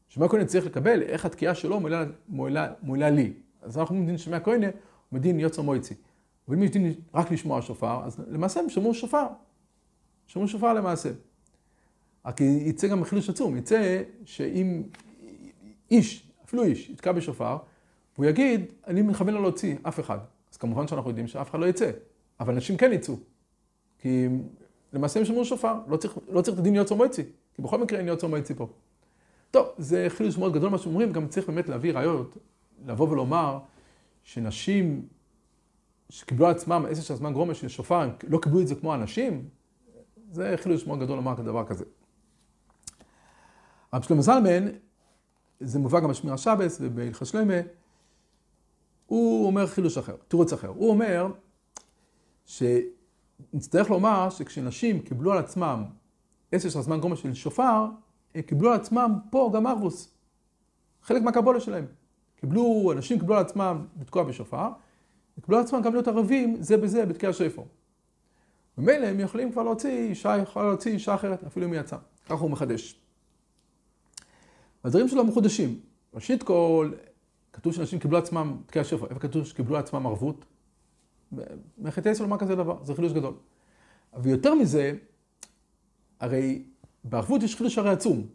שומע 0.08 0.28
כהנה 0.28 0.44
צריך 0.44 0.66
לקבל 0.66 1.02
איך 1.02 1.24
התקיעה 1.24 1.54
שלו 1.54 1.80
מועילה, 1.80 2.04
מועילה, 2.28 2.72
מועילה 2.82 3.10
לי. 3.10 3.32
אז 3.62 3.78
אנחנו 3.78 3.94
אומרים 3.94 4.08
דין 4.08 4.18
שומע 4.18 4.40
כהנה, 4.40 4.66
הוא 4.66 5.18
מדין 5.18 5.40
יוצא 5.40 5.62
מויצי. 5.62 5.94
ואם 6.48 6.62
יש 6.62 6.70
דין 6.70 6.94
רק 7.14 7.30
לשמוע 7.30 7.62
שופר, 7.62 8.04
אז 8.04 8.20
למעשה 8.28 8.60
הם 8.60 8.68
שמעו 8.68 8.94
שופר. 8.94 9.26
שמעו 10.26 10.48
שופר 10.48 10.74
למעשה. 10.74 11.10
רק 12.26 12.40
יצא 12.40 12.88
גם 12.88 13.04
חידוש 13.04 13.30
עצום, 13.30 13.56
יצא 13.56 14.02
שאם 14.24 14.82
איש, 15.90 16.30
אפילו 16.44 16.64
איש, 16.64 16.90
יתקע 16.90 17.12
בשופר, 17.12 17.56
והוא 18.14 18.26
יגיד, 18.26 18.72
אני 18.86 19.02
מכוון 19.02 19.34
לו 19.34 19.42
להוציא 19.42 19.76
אף 19.82 20.00
אחד. 20.00 20.18
אז 20.52 20.56
כמובן 20.56 20.88
שאנחנו 20.88 21.10
יודעים 21.10 21.26
שאף 21.26 21.50
אחד 21.50 21.60
לא 21.60 21.66
יצא, 21.66 21.90
אבל 22.40 22.54
אנשים 22.54 22.76
כן 22.76 22.92
יצאו. 22.92 23.16
כי 23.98 24.28
למעשה 24.92 25.20
הם 25.20 25.26
שמעו 25.26 25.44
שופר, 25.44 25.74
לא 25.88 25.96
צריך, 25.96 26.18
לא 26.28 26.42
צריך 26.42 26.54
את 26.54 26.60
הדין 26.60 26.74
יוצא 26.74 26.94
מועצי, 26.94 27.22
כי 27.54 27.62
בכל 27.62 27.78
מקרה 27.78 27.98
אין 27.98 28.08
יוצא 28.08 28.26
מועצי 28.26 28.54
פה. 28.54 28.68
טוב, 29.50 29.68
זה 29.78 30.06
חידוש 30.08 30.38
מאוד 30.38 30.52
גדול 30.52 30.70
מה 30.70 30.78
שאומרים, 30.78 31.12
גם 31.12 31.28
צריך 31.28 31.46
באמת 31.46 31.68
להביא 31.68 31.92
ראיות, 31.92 32.36
לבוא 32.86 33.08
ולומר 33.08 33.58
שנשים 34.24 35.06
שקיבלו 36.08 36.46
על 36.46 36.52
עצמם 36.52 36.86
עשר 36.90 37.02
של 37.02 37.14
זמן 37.14 37.32
גרומה 37.32 37.54
של 37.54 37.68
שופר, 37.68 38.08
לא 38.28 38.38
קיבלו 38.42 38.60
את 38.60 38.68
זה 38.68 38.74
כמו 38.74 38.94
אנשים, 38.94 39.48
זה 40.30 40.54
חידוש 40.56 40.86
מאוד 40.86 41.00
גדול 41.00 41.16
לומר 41.16 41.36
כדבר 41.36 41.66
כזה. 41.66 41.84
רב 43.94 44.02
שלמה 44.02 44.22
זלמן, 44.22 44.68
זה 45.60 45.78
מובא 45.78 46.00
גם 46.00 46.08
בשמירה 46.08 46.38
שבס 46.38 46.78
ובהלכת 46.80 47.26
שלמה, 47.26 47.54
הוא 49.06 49.46
אומר 49.46 49.66
חילוש 49.66 49.98
אחר, 49.98 50.16
תירוץ 50.28 50.52
אחר. 50.52 50.68
הוא 50.68 50.90
אומר 50.90 51.32
שנצטרך 53.52 53.90
לומר 53.90 54.30
שכשנשים 54.30 55.00
קיבלו 55.00 55.32
על 55.32 55.38
עצמם 55.38 55.84
עשר 56.52 56.68
של 56.68 56.78
הזמן 56.78 57.00
גומה 57.00 57.16
של 57.16 57.34
שופר, 57.34 57.86
הם 58.34 58.42
קיבלו 58.42 58.70
על 58.70 58.76
עצמם 58.76 59.18
פה 59.30 59.50
גם 59.54 59.66
ארבוס. 59.66 60.14
חלק 61.02 61.22
מהקבולה 61.22 61.60
שלהם. 61.60 61.86
קיבלו, 62.36 62.92
אנשים 62.92 63.18
קיבלו 63.18 63.34
על 63.34 63.40
עצמם 63.40 63.86
לתקוע 64.00 64.22
בשופר, 64.22 64.68
וקיבלו 65.38 65.58
על 65.58 65.64
עצמם 65.64 65.82
גם 65.82 65.92
להיות 65.92 66.08
ערבים 66.08 66.56
זה 66.60 66.76
בזה 66.76 67.06
בתקיע 67.06 67.32
שפר. 67.32 67.62
ממילא 68.78 69.06
הם 69.06 69.20
יכולים 69.20 69.52
כבר 69.52 69.62
להוציא 69.62 69.90
אישה, 69.90 70.36
יכולה 70.36 70.66
להוציא 70.66 70.92
אישה 70.92 71.14
אחרת, 71.14 71.44
אפילו 71.44 71.66
אם 71.66 71.72
היא 71.72 71.80
יצאה. 71.80 71.98
ככה 72.26 72.34
הוא 72.34 72.50
מחדש. 72.50 73.00
והדברים 74.84 75.08
שלו 75.08 75.24
מחודשים. 75.24 75.80
ראשית 76.14 76.42
כל, 76.42 76.92
כתוב 77.52 77.72
שאנשים 77.72 77.98
קיבלו 77.98 78.18
עצמם 78.18 78.56
תקיע 78.66 78.84
שפר, 78.84 79.06
איפה 79.06 79.20
כתוב 79.20 79.46
שקיבלו 79.46 79.76
עצמם 79.76 80.06
ערבות? 80.06 80.44
מחטא 81.78 82.08
ישראל 82.08 82.28
לומר 82.28 82.38
כזה 82.38 82.56
דבר, 82.56 82.84
זה 82.84 82.94
חידוש 82.94 83.12
גדול. 83.12 83.34
ויותר 84.18 84.54
מזה, 84.54 84.92
הרי 86.20 86.62
בערבות 87.04 87.42
יש 87.42 87.56
חידוש 87.56 87.78
הרי 87.78 87.90
עצום, 87.90 88.26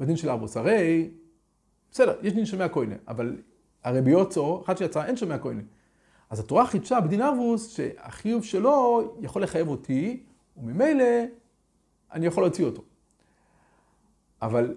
בדין 0.00 0.16
של 0.16 0.30
ארבוס. 0.30 0.56
הרי, 0.56 1.10
בסדר, 1.90 2.18
יש 2.22 2.32
דין 2.32 2.46
של 2.46 2.58
מאה 2.58 2.68
כהנה, 2.68 2.94
אבל 3.08 3.36
הרי 3.84 4.02
ביוצו, 4.02 4.62
אחד 4.64 4.78
שיצא, 4.78 5.04
אין 5.04 5.16
של 5.16 5.28
מאה 5.28 5.38
כהנה. 5.38 5.62
אז 6.30 6.40
התורה 6.40 6.66
חידשה 6.66 7.00
בדין 7.00 7.22
ארבוס, 7.22 7.76
שהחיוב 7.76 8.44
שלו 8.44 9.02
יכול 9.20 9.42
לחייב 9.42 9.68
אותי, 9.68 10.22
וממילא 10.56 11.04
אני 12.12 12.26
יכול 12.26 12.42
להוציא 12.42 12.64
אותו. 12.64 12.82
אבל 14.42 14.74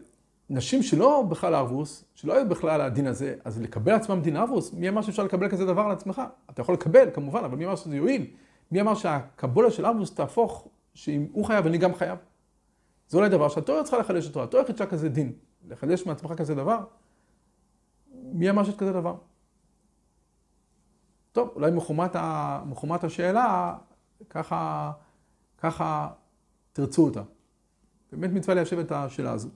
נשים 0.53 0.83
שלא 0.83 1.23
בכלל 1.29 1.55
ארבוס, 1.55 2.05
שלא 2.15 2.33
היו 2.33 2.49
בכלל 2.49 2.81
הדין 2.81 3.07
הזה, 3.07 3.35
אז 3.45 3.61
לקבל 3.61 3.91
עצמם 3.91 4.21
דין 4.21 4.37
ארבוס, 4.37 4.73
מי 4.73 4.89
אמר 4.89 5.01
שאפשר 5.01 5.23
לקבל 5.23 5.49
כזה 5.49 5.65
דבר 5.65 5.81
על 5.81 5.91
עצמך? 5.91 6.21
אתה 6.49 6.61
יכול 6.61 6.75
לקבל, 6.75 7.09
כמובן, 7.13 7.43
אבל 7.43 7.57
מי 7.57 7.65
אמר 7.65 7.75
שזה 7.75 7.95
יועיל? 7.95 8.25
מי 8.71 8.81
אמר 8.81 8.95
שהקבולה 8.95 9.71
של 9.71 9.85
ארבוס 9.85 10.13
תהפוך, 10.13 10.67
שאם 10.93 11.27
הוא 11.31 11.45
חייב, 11.45 11.65
אני 11.65 11.77
גם 11.77 11.95
חייב? 11.95 12.17
זה 13.07 13.17
אולי 13.17 13.29
דבר 13.29 13.49
שהתורה 13.49 13.83
צריכה 13.83 13.97
לחדש 13.97 14.27
אותו, 14.27 14.43
התורה 14.43 14.65
חידשה 14.65 14.85
כזה 14.85 15.09
דין, 15.09 15.31
לחדש 15.67 16.05
מעצמך 16.05 16.33
כזה 16.37 16.55
דבר? 16.55 16.79
מי 18.13 18.49
אמר 18.49 18.63
שיש 18.63 18.75
כזה 18.75 18.91
דבר? 18.91 19.15
טוב, 21.31 21.49
אולי 21.55 21.71
מחומת, 21.71 22.15
ה... 22.15 22.61
מחומת 22.65 23.03
השאלה, 23.03 23.75
ככה, 24.29 24.91
ככה 25.57 26.09
תרצו 26.73 27.05
אותה. 27.05 27.21
באמת 28.11 28.31
מצווה 28.31 28.55
ליישב 28.55 28.79
את 28.79 28.91
השאלה 28.91 29.31
הזו. 29.31 29.49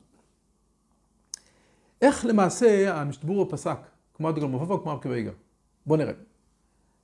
איך 2.02 2.26
למעשה 2.26 3.02
המשתבור 3.02 3.50
פסק, 3.50 3.78
כמו 4.14 4.30
הדגל 4.30 4.46
מובבו, 4.46 4.82
כמו 4.82 4.94
אבקי 4.94 5.10
ויגר? 5.10 5.32
בואו 5.86 6.00
נראה. 6.00 6.14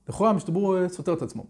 לכאורה 0.10 0.30
המשתבור 0.30 0.90
סותר 0.90 1.14
את 1.14 1.22
עצמו. 1.22 1.46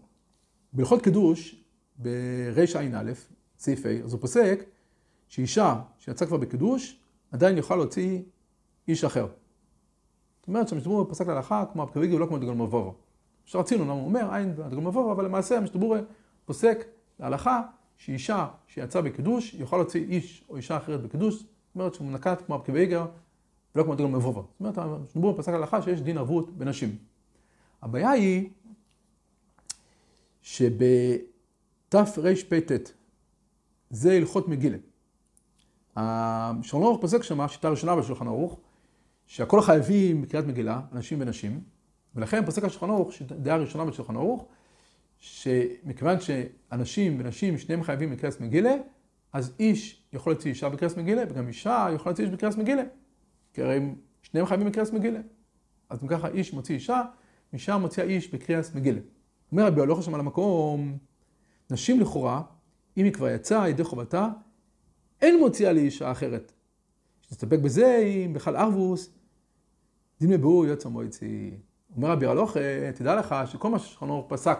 בהלכות 0.72 1.02
קידוש, 1.02 1.64
ברע"א, 1.96 3.12
סעיף 3.58 3.86
ה', 3.86 4.04
אז 4.04 4.12
הוא 4.12 4.20
פוסק 4.20 4.64
שאישה 5.28 5.80
שיצאה 5.98 6.28
כבר 6.28 6.36
בקידוש, 6.36 7.00
עדיין 7.32 7.56
יוכל 7.56 7.76
להוציא 7.76 8.22
איש 8.88 9.04
אחר. 9.04 9.26
זאת 10.40 10.48
אומרת 10.48 10.68
שהמשתבור 10.68 11.06
פסק 11.10 11.26
להלכה 11.26 11.64
כמו 11.72 11.82
אבקי 11.82 11.98
ויגר, 11.98 12.18
לא 12.18 12.26
כמו 12.26 12.38
דגל 12.38 12.50
מובבו. 12.52 12.94
שרצינו, 13.44 13.84
למה 13.84 13.92
הוא 13.92 14.04
אומר, 14.04 14.36
אין 14.36 14.54
דגל 14.54 14.76
מובבו, 14.76 15.12
אבל 15.12 15.24
למעשה 15.24 15.58
המשתבור 15.58 15.96
פוסק 16.44 16.84
להלכה 17.20 17.62
שאישה 17.96 18.48
שיצאה 18.66 19.02
בקידוש, 19.02 19.54
יוכל 19.54 19.76
להוציא 19.76 20.04
איש 20.04 20.44
או 20.48 20.56
אישה 20.56 20.76
אחרת 20.76 21.02
בקידוש, 21.02 21.34
זאת 21.34 21.46
אומרת 21.74 21.94
שהוא 21.94 22.12
נקט 22.12 22.46
כמו 22.46 22.54
אבקי 22.54 22.72
ויגר, 22.72 23.06
ולא 23.74 23.82
כמו 23.84 23.94
דגל 23.94 24.06
מבובה. 24.06 24.40
זאת 24.40 24.60
אומרת, 24.60 24.78
המשתמבור 24.78 25.36
פסק 25.36 25.52
הלכה 25.52 25.82
שיש 25.82 26.00
דין 26.00 26.18
ערבות 26.18 26.58
בנשים. 26.58 26.96
הבעיה 27.82 28.10
היא 28.10 28.50
שבתרפ"ט, 30.42 31.92
זה 33.90 34.12
הלכות 34.12 34.48
מגילה. 34.48 34.76
שולחן 36.62 36.86
ערוך 36.86 37.00
פוסק 37.00 37.22
שם, 37.22 37.40
השיטה 37.40 37.68
הראשונה 37.68 37.96
בשולחן 37.96 38.26
ערוך, 38.26 38.60
שהכל 39.26 39.60
חייבים 39.60 40.22
בקריאת 40.22 40.44
מגילה, 40.46 40.80
אנשים 40.92 41.20
ונשים, 41.20 41.60
ולכן 42.14 42.44
פוסק 42.44 42.64
השולחן 42.64 42.90
ערוך, 42.90 43.10
דעה 43.22 43.56
ראשונה 43.56 43.84
בשולחן 43.84 44.16
ערוך, 44.16 44.46
שמכיוון 45.18 46.16
שאנשים 46.20 47.16
ונשים 47.20 47.58
שניהם 47.58 47.82
חייבים 47.82 48.10
בקריאת 48.10 48.40
מגילה, 48.40 48.74
אז 49.32 49.54
איש 49.58 50.02
יכול 50.12 50.32
להוציא 50.32 50.50
אישה 50.50 50.68
בקריאת 50.68 50.96
מגילה, 50.96 51.22
וגם 51.28 51.48
אישה 51.48 51.86
יכולה 51.94 52.10
להוציא 52.10 52.24
איש 52.24 52.32
בקריאת 52.32 52.56
מגילה. 52.56 52.82
כי 53.54 53.62
הרי 53.62 53.80
שניהם 54.22 54.46
חייבים 54.46 54.66
בקריאס 54.66 54.92
מגילה. 54.92 55.20
אז 55.90 56.02
אם 56.02 56.08
ככה 56.08 56.28
איש 56.28 56.52
מוציא 56.52 56.74
אישה, 56.74 57.02
אישה 57.52 57.78
מוציאה 57.78 58.06
איש 58.06 58.34
בקריאס 58.34 58.74
מגילה. 58.74 59.00
אומר 59.52 59.66
רבי 59.66 59.80
הלוך 59.80 60.02
שם 60.02 60.14
על 60.14 60.20
המקום, 60.20 60.98
נשים 61.70 62.00
לכאורה, 62.00 62.42
אם 62.96 63.04
היא 63.04 63.12
כבר 63.12 63.28
יצאה 63.28 63.68
ידי 63.68 63.84
חובתה, 63.84 64.28
אין 65.22 65.38
מוציאה 65.38 65.72
לאישה 65.72 66.12
אחרת. 66.12 66.52
שתסתפק 67.22 67.58
בזה, 67.58 67.96
אם 68.26 68.32
בכלל 68.32 68.56
ארבוס, 68.56 69.10
דין 70.20 70.30
מבואו 70.30 70.66
יוצא 70.66 70.88
מויצי. 70.88 71.50
אומר 71.96 72.10
רבי 72.10 72.26
הלוך, 72.26 72.56
תדע 72.94 73.16
לך 73.16 73.34
שכל 73.46 73.70
מה 73.70 73.78
ששכנור 73.78 74.26
פסק, 74.28 74.58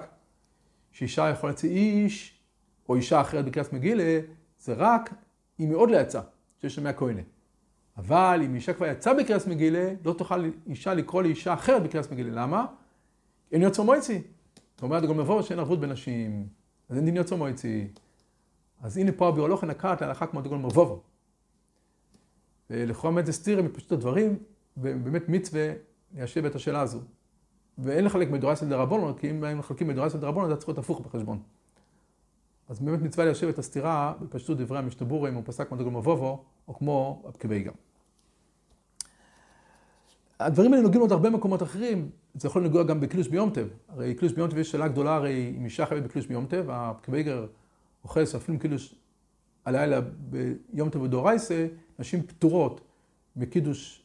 שאישה 0.92 1.30
יכולה 1.30 1.52
להוציא 1.52 1.70
איש, 1.70 2.40
או 2.88 2.94
אישה 2.94 3.20
אחרת 3.20 3.44
בקריאס 3.44 3.72
מגילה, 3.72 4.20
זה 4.58 4.74
רק 4.76 5.14
אם 5.60 5.68
היא 5.68 5.76
עוד 5.76 5.90
לא 5.90 5.96
יצאה, 5.96 6.22
שיש 6.60 6.74
שם 6.74 6.82
מהכהנת. 6.82 7.33
אבל 7.96 8.40
אם 8.44 8.54
אישה 8.54 8.72
כבר 8.72 8.86
יצאה 8.86 9.14
בקריאס 9.14 9.46
מגילה, 9.46 9.92
לא 10.04 10.12
תוכל 10.12 10.50
אישה 10.66 10.94
לקרוא 10.94 11.22
לאישה 11.22 11.54
אחרת 11.54 11.82
בקריאס 11.82 12.10
מגילה. 12.10 12.42
למה? 12.42 12.66
אין 13.52 13.62
יוצא 13.62 13.82
מויצי. 13.82 14.22
זאת 14.74 14.82
אומרת, 14.82 15.02
גם 15.02 15.18
מבוא 15.18 15.42
שאין 15.42 15.58
ערבות 15.58 15.80
בנשים, 15.80 16.48
אז 16.88 16.96
אין 16.96 17.04
דין 17.04 17.16
יוצא 17.16 17.36
מויצי. 17.36 17.88
אז 18.80 18.96
הנה 18.96 19.12
פה 19.12 19.28
הביולוכיה 19.28 19.68
נקט 19.68 20.02
להלכה 20.02 20.26
כמו 20.26 20.40
דגול 20.40 20.58
מבובו. 20.58 21.02
ולכאורה 22.70 23.14
באמת 23.14 23.26
זה 23.26 23.32
סתירה 23.32 23.62
מפשוט 23.62 23.92
הדברים, 23.92 24.38
ובאמת 24.76 25.28
מצווה 25.28 25.72
ליישב 26.14 26.44
את 26.44 26.54
השאלה 26.54 26.80
הזו. 26.80 27.00
ואין 27.78 28.04
לחלק 28.04 28.30
מדורייסא 28.30 28.66
דרבנון, 28.66 29.14
כי 29.18 29.30
אם 29.30 29.44
הם 29.44 29.58
מחלקים 29.58 29.88
מדורייסא 29.88 30.18
דרבנון, 30.18 30.50
זה 30.50 30.56
צריך 30.56 30.68
להיות 30.68 30.78
הפוך 30.78 31.00
בחשבון. 31.00 31.42
אז 32.68 32.80
באמת 32.80 33.02
מצווה 33.02 33.24
ליישב 33.24 33.48
את 33.48 33.58
הסתירה 33.58 34.14
בפשטות 34.20 34.58
דברי 34.58 34.78
המשתבורים, 34.78 35.34
הוא 35.34 35.42
פסק 35.46 35.68
כמו 35.68 35.76
דגול 35.76 35.92
מבובו, 35.92 36.44
או 36.68 36.74
כמו 36.74 37.22
הפקבי 37.28 37.62
גם. 37.62 37.72
הדברים 40.40 40.72
האלה 40.72 40.82
נוגעים 40.82 41.00
עוד 41.00 41.12
הרבה 41.12 41.30
מקומות 41.30 41.62
אחרים, 41.62 42.10
זה 42.34 42.48
יכול 42.48 42.62
לנגוע 42.64 42.82
גם 42.82 43.00
בקילוש 43.00 43.28
ביום 43.28 43.50
טב. 43.50 43.66
הרי 43.88 44.14
קילוש 44.14 44.32
ביום 44.32 44.50
טב 44.50 44.58
יש 44.58 44.70
שאלה 44.70 44.88
גדולה, 44.88 45.14
הרי 45.14 45.54
אם 45.58 45.64
אישה 45.64 45.86
חייבת 45.86 46.04
בקילוש 46.04 46.26
ביום 46.26 46.46
טב, 46.46 46.64
הקוויגר 46.68 47.46
אוכל 48.04 48.26
שאפילו 48.26 48.58
קילוש 48.58 48.94
הלילה 49.64 50.00
ביום 50.70 50.90
טב 50.90 51.02
ודאורייסה, 51.02 51.66
נשים 51.98 52.22
פטורות 52.22 52.80
מקידוש 53.36 54.02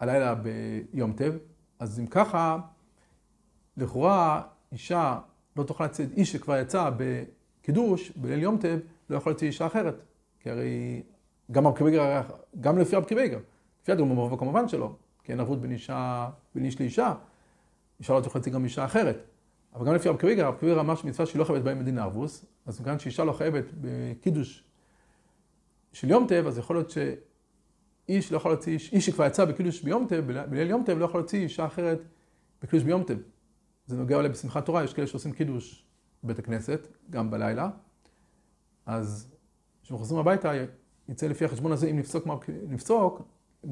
הלילה 0.00 0.34
ביום 0.34 1.12
טב. 1.12 1.34
אז 1.78 2.00
אם 2.00 2.06
ככה, 2.06 2.58
לכאורה 3.76 4.42
אישה 4.72 5.18
לא 5.56 5.64
תוכל 5.64 5.84
לצאת, 5.84 6.08
איש 6.16 6.32
שכבר 6.32 6.58
יצא 6.58 6.90
בקידוש, 6.96 8.10
בליל 8.10 8.42
יום 8.42 8.58
טב, 8.58 8.78
לא 9.10 9.16
יכול 9.16 9.32
לצאת 9.32 9.42
אישה 9.42 9.66
אחרת. 9.66 10.02
כי 10.40 10.50
הרי 10.50 11.02
גם 11.50 11.66
ארקוויגר, 11.66 12.22
גם 12.60 12.78
לפי 12.78 12.96
ארקוויגר, 12.96 13.38
לפי 13.82 13.92
הדוגמא 13.92 14.36
כמובן 14.36 14.68
שלא, 14.68 14.92
כי 15.24 15.32
אין 15.32 15.40
ערבות 15.40 15.60
בין 15.60 15.72
אישה, 15.72 16.30
בין 16.54 16.64
איש 16.64 16.80
לאישה, 16.80 17.14
אישה 18.00 18.12
לא 18.12 18.20
תוכל 18.20 18.38
גם 18.38 18.64
אישה 18.64 18.84
אחרת. 18.84 19.16
אבל 19.74 19.86
גם 19.86 19.94
לפי 19.94 20.08
ארקוויגר, 20.08 20.46
ארקוויגר 20.46 20.80
אמר 20.80 20.94
שמצווה 20.94 21.26
שהיא 21.26 21.38
לא 21.38 21.44
חייבת 21.44 21.62
בהם 21.62 21.78
מדין 21.78 21.98
ערבוס, 21.98 22.44
אז 22.66 22.80
מכאן 22.80 22.98
שאישה 22.98 23.24
לא 23.24 23.32
חייבת 23.32 23.64
בקידוש 23.80 24.64
של 25.92 26.10
יום 26.10 26.26
טב, 26.26 26.44
אז 26.46 26.58
יכול 26.58 26.76
להיות 26.76 26.90
שאיש 26.90 28.32
לא 28.32 28.36
יכול 28.36 28.50
להוציא, 28.50 28.72
איש 28.72 29.06
שכבר 29.06 29.26
יצא 29.26 29.44
בקידוש 29.44 29.82
ביום 29.82 30.06
טב, 30.08 30.24
בליל 30.50 30.70
יום 30.70 30.82
טב, 30.86 30.98
לא 30.98 31.04
יכול 31.04 31.20
להוציא 31.20 31.42
אישה 31.42 31.66
אחרת 31.66 32.02
בקידוש 32.62 32.84
ביום 32.84 33.02
טב. 33.02 33.16
זה 33.86 33.96
נוגע 33.96 34.16
אולי 34.16 34.28
בשמחת 34.28 34.66
תורה, 34.66 34.84
יש 34.84 34.94
כאלה 34.94 35.06
שעושים 35.06 35.32
קידוש 35.32 35.84
בבית 36.24 36.38
הכנסת, 36.38 36.88
גם 37.10 37.30
בלילה. 37.30 37.70
אז 38.86 39.30
כשהם 39.82 39.98
חוזרים 39.98 40.20
הביתה, 40.20 40.52
יצא 41.10 41.26
לפי 41.26 41.44
החשבון 41.44 41.72
הזה, 41.72 41.86
אם 41.86 41.98
נפסוק, 41.98 42.26
נפסוק 42.68 43.22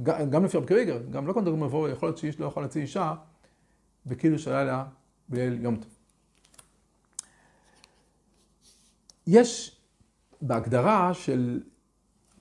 גם 0.04 0.45
לפי 0.45 0.57
רבי 0.57 0.66
קריגר, 0.66 1.02
גם 1.11 1.26
לא 1.26 1.33
דבר 1.33 1.54
מבוא, 1.54 1.88
יכול 1.88 2.09
להיות 2.09 2.18
שאיש 2.18 2.40
לא 2.40 2.47
יכול 2.47 2.62
להוציא 2.62 2.80
אישה 2.80 3.14
בקידוש 4.07 4.49
הלילה 4.49 4.85
בליל 5.28 5.62
יום 5.62 5.76
טוב. 5.76 5.90
יש 9.26 9.80
בהגדרה 10.42 11.14
של, 11.14 11.61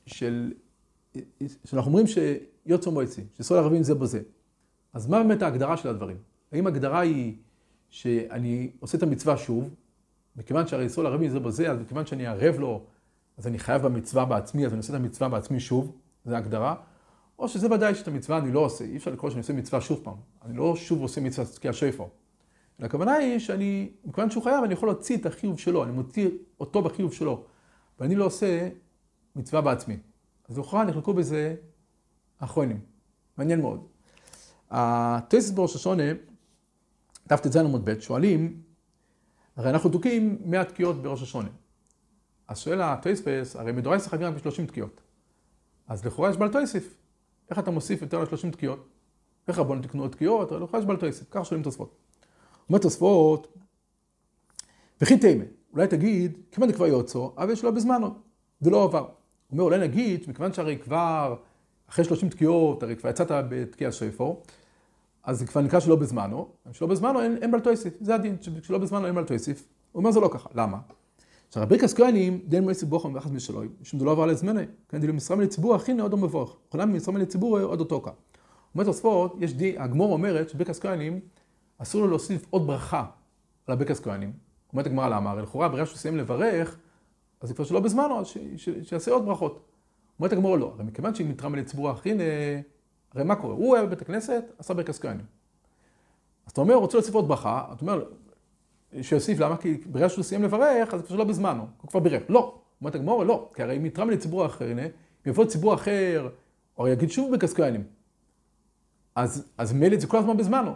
של, 0.06 0.54
שאנחנו 1.66 1.92
אומרים 1.92 2.06
שיוצר 2.08 2.90
מועצי, 2.90 3.24
שסול 3.38 3.58
ערבים 3.58 3.84
זה 3.84 3.96
בזה. 3.96 4.22
אז 4.94 5.08
מה 5.08 5.24
באמת 5.24 5.42
ההגדרה 5.42 5.78
של 5.78 5.90
הדברים? 5.90 6.18
האם 6.52 6.68
ההגדרה 6.68 7.00
היא 7.00 7.38
שאני 7.90 8.72
עושה 8.80 8.98
את 8.98 9.04
המצווה 9.04 9.38
שוב, 9.38 9.76
מכיוון 10.36 10.68
שהרי 10.68 10.90
סול 10.90 11.06
ערבים 11.08 11.30
זה 11.30 11.40
בזה, 11.40 11.72
אז 11.72 11.80
מכיוון 11.80 12.06
שאני 12.06 12.28
ערב 12.28 12.60
לו, 12.60 12.86
אז 13.38 13.48
אני 13.48 13.60
חייב 13.60 13.82
במצווה 13.82 14.26
בעצמי, 14.26 14.66
אז 14.66 14.72
אני 14.72 14.78
עושה 14.78 14.94
את 14.94 15.00
המצווה 15.00 15.30
בעצמי 15.30 15.60
שוב, 15.60 15.98
זו 16.26 16.36
ההגדרה. 16.36 16.76
או 17.40 17.50
שזה 17.50 17.74
ודאי 17.74 17.96
שאת 17.96 18.08
המצווה 18.08 18.38
אני 18.38 18.52
לא 18.52 18.60
עושה, 18.60 18.86
אי 18.86 18.98
אפשר 18.98 19.12
לקרוא 19.12 19.30
שאני 19.30 19.40
עושה 19.40 19.54
מצווה 19.54 19.82
שוב 19.82 20.00
פעם. 20.04 20.16
אני 20.46 20.58
לא 20.58 20.76
שוב 20.76 21.02
עושה 21.02 21.22
מצווה 21.22 21.48
תקיע 21.48 21.74
שפר. 21.74 22.06
הכוונה 22.80 23.14
היא 23.14 23.40
שאני, 23.40 23.90
מכיוון 24.06 24.30
שהוא 24.30 24.44
חייב, 24.44 24.64
אני 24.64 24.74
יכול 24.74 24.90
להוציא 24.90 25.18
את 25.18 25.26
החיוב 25.26 25.60
שלו, 25.60 25.84
אני 25.84 25.92
מוציא 25.92 26.30
אותו 26.60 26.82
בחיוב 26.82 27.14
שלו, 27.14 27.44
ואני 28.00 28.16
לא 28.16 28.26
עושה 28.26 28.70
מצווה 29.36 29.62
בעצמי. 29.62 29.98
אז 30.50 30.58
לכאורה 30.58 30.84
נחלקו 30.84 31.14
בזה 31.14 31.56
האחרונים. 32.40 32.80
מעניין 33.38 33.62
מאוד. 33.62 33.88
הטייסס 34.72 35.52
בראש 35.52 35.76
השונה, 35.76 36.04
דף 37.28 37.40
ט"ז 37.40 37.56
עמוד 37.56 37.90
ב', 37.90 38.00
שואלים, 38.00 38.62
הרי 39.56 39.70
אנחנו 39.70 39.90
דוקים 39.90 40.38
100 40.46 40.64
תקיעות 40.64 41.02
בראש 41.02 41.24
השונה. 41.24 41.50
אז 42.48 42.60
שואל 42.60 42.82
הטייספס, 42.82 43.56
הרי 43.56 43.72
מדורייס 43.72 44.08
חייבים 44.08 44.28
רק 44.28 44.34
ב-30 44.34 44.68
תקיעות. 44.68 45.02
אז 45.88 46.06
לכאורה 46.06 46.30
יש 46.30 46.38
בעל 46.38 46.52
טייסף. 46.52 46.96
איך 47.50 47.60
אתה 47.60 47.72
מוסיף 47.72 48.02
יותר 48.02 48.20
ל-30 48.24 48.52
תקיעות? 48.52 48.88
איך 49.48 49.60
רבנו 49.60 49.82
תקנו 49.82 50.02
עוד 50.02 50.12
תקיעות? 50.12 50.52
הרי 50.52 50.64
לכאורה 50.64 50.80
יש 50.80 50.86
בעל 50.86 50.98
טייסף. 50.98 51.30
ככה 51.30 51.46
שואלים 51.46 51.64
תוספות. 51.64 51.96
אומר 52.70 52.80
תוספות, 52.80 53.58
וכי 55.02 55.18
תימה, 55.18 55.44
אולי 55.74 55.88
תגיד, 55.88 56.38
כמעט 56.52 56.76
כבר 56.76 56.88
יוצא, 56.88 57.20
אבל 57.38 57.52
יש 57.52 57.64
לו 57.64 57.76
בזמנו, 57.76 58.16
זה 58.60 58.70
לא 58.70 58.84
עבר. 58.84 59.00
הוא 59.00 59.08
אומר, 59.52 59.64
אולי 59.64 59.80
נגיד, 59.80 60.26
מכיוון 60.28 60.54
שהרי 60.54 60.78
כבר, 60.78 61.36
אחרי 61.90 62.06
30 62.06 62.30
תקיעות, 62.30 62.84
הרי 62.84 62.96
כבר 62.96 63.10
יצאת 63.10 63.32
בתקיע 63.50 63.92
ספר, 63.92 64.34
אז 65.24 65.40
זה 65.40 65.48
כבר 65.48 65.62
נקרא 65.62 65.80
שלא 65.80 65.96
בזמנו, 65.96 66.50
שלא 66.72 66.88
בזמנו 66.88 67.22
אין, 67.22 67.38
אין 67.42 67.52
בלטויסיף, 67.52 67.94
זה 68.02 68.16
הדין, 68.16 68.38
שלא 68.64 68.78
בזמנו 68.78 69.08
אין 69.08 69.16
בלטויסיף. 69.16 69.68
הוא 69.92 70.00
אומר 70.00 70.12
זה 70.12 70.20
לא 70.20 70.30
ככה, 70.34 70.50
למה? 70.56 70.78
עכשיו 71.48 71.64
רבריקס 71.64 71.94
כהנים, 71.94 72.42
דין 72.46 72.64
מועצת 72.64 72.88
בוכם 72.88 73.14
ואחד 73.14 73.34
משלוי, 73.34 73.68
משום 73.82 74.00
דלא 74.00 74.12
עבר 74.12 74.26
לזמני, 74.26 74.64
כן, 74.90 75.00
דילו 75.00 75.14
משרה 75.14 75.38
מלציבור 75.38 75.76
הכי 75.76 75.94
נעוד 75.94 76.14
ומבורך, 76.14 76.56
יכולה 76.68 76.86
משרה 76.86 77.14
מלציבור 77.14 77.60
עוד 77.60 77.80
אותו 77.80 78.02
ככה. 78.02 78.12
אומר 78.74 78.86
תוספות, 78.86 79.36
יש 79.40 79.54
די, 79.54 79.76
הגמור 79.78 80.14
אומרת 80.14 80.50
שבריקס 80.50 80.80
כהנים, 80.80 81.20
אסור 81.78 82.02
לו 82.02 82.08
להוסיף 82.08 82.46
עוד 82.50 82.68
ברכה 82.68 83.06
על 83.68 83.74
הבריקס 83.74 84.00
כהנים. 84.00 84.34
אומרת 84.74 84.86
הגמרא 84.86 85.10
למה? 85.10 85.32
הרי 85.32 85.42
לכאורה 85.42 85.70
ברגע 85.70 85.86
שהוא 85.86 85.98
סיים 85.98 86.18
לברך, 86.18 86.78
אז 87.42 87.52
כבר 87.52 87.66
שלא 87.66 87.80
בזמנו, 87.80 88.22
שיעשה 88.84 89.12
עוד 89.12 89.26
ברכות. 89.26 89.60
אומרת 90.20 90.34
הגמור 90.34 90.58
לא, 90.58 90.72
הרי 90.76 90.84
מכיוון 90.84 91.16
שהיא 91.16 91.28
מתרמה 91.28 91.58
לציבור 91.58 91.90
הכי 91.90 92.14
הרי 93.14 93.24
מה 93.24 93.36
קורה? 93.36 93.54
הוא 93.54 93.76
היה 93.76 93.86
בבית 93.86 94.02
הכנסת, 94.02 94.44
עשה 94.58 94.74
ברכס 94.74 95.00
כהנים. 95.00 95.26
אז 96.46 96.52
אתה 96.52 96.62
אומר, 96.62 96.76
רוצה 96.76 96.98
להוסיף 96.98 97.16
עוד 97.16 97.28
ברכה, 97.28 97.66
אתה 97.74 97.82
אומר, 97.82 98.04
שיוסיף, 99.02 99.40
למה? 99.40 99.58
כי 99.58 99.78
ברגע 99.86 100.10
שהוא 100.10 100.24
סיים 100.24 100.44
לברך, 100.44 100.94
אז 100.94 101.02
זה 101.10 101.18
לא 101.18 101.24
בזמנו, 101.24 101.66
הוא 101.82 101.90
כבר 101.90 102.00
בירך. 102.00 102.24
לא. 102.30 102.60
אומרת 102.82 102.96
הגמור, 102.96 103.24
לא, 103.24 103.50
כי 103.54 103.64
הרי 103.64 103.78
אם 103.78 103.86
יתרם 103.86 104.10
לציבור 104.10 104.46
אחר, 104.46 104.66
הנה, 104.66 104.82
אם 104.82 104.90
יבוא 105.26 105.46
ציבור 105.46 105.74
אחר, 105.74 106.30
או 106.78 106.88
יגיד 106.88 107.12
שוב 107.12 107.32
ברכס 107.32 107.54
אז, 109.16 109.46
אז 109.58 109.74
מילא 109.74 110.00
זה 110.00 110.08
כל 110.08 110.18
הזמן 110.18 110.38
בזמנו. 110.38 110.72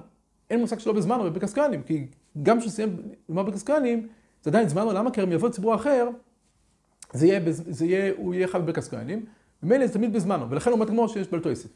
אין 0.50 0.60
מושג 0.60 0.80
שלא 0.80 0.94
בזמנו 0.94 1.24
בברכס 1.24 1.54
כהנים, 1.54 1.84
כי 1.84 2.08
גם 2.44 2.60
כשהוא 2.60 2.72
סיים 2.72 2.98
לומר 3.30 3.44
ברכס 3.44 3.64
זה 4.44 4.50
עדיין 4.50 4.70
זמנו, 4.70 4.94
למה? 4.94 5.12
כי 5.12 5.24
אם 5.24 5.32
יבוא 5.32 5.50
ציבור 5.50 5.76
אחר, 5.76 6.10
זה 7.14 7.28
יהיה, 7.28 7.40
זה 7.52 7.86
יהיה, 7.86 8.14
הוא 8.18 8.34
יהיה 8.34 8.48
חייב 8.48 8.72
כהנים, 8.90 9.26
ומילא 9.64 9.88
זה 9.88 9.94
תמיד 9.94 10.14
בזמנו, 10.14 10.50
ולכן 10.50 10.72
אומרת 10.72 10.88
הגמור 10.88 11.08
שיש 11.08 11.28
בלתו 11.28 11.50
יוסף. 11.50 11.70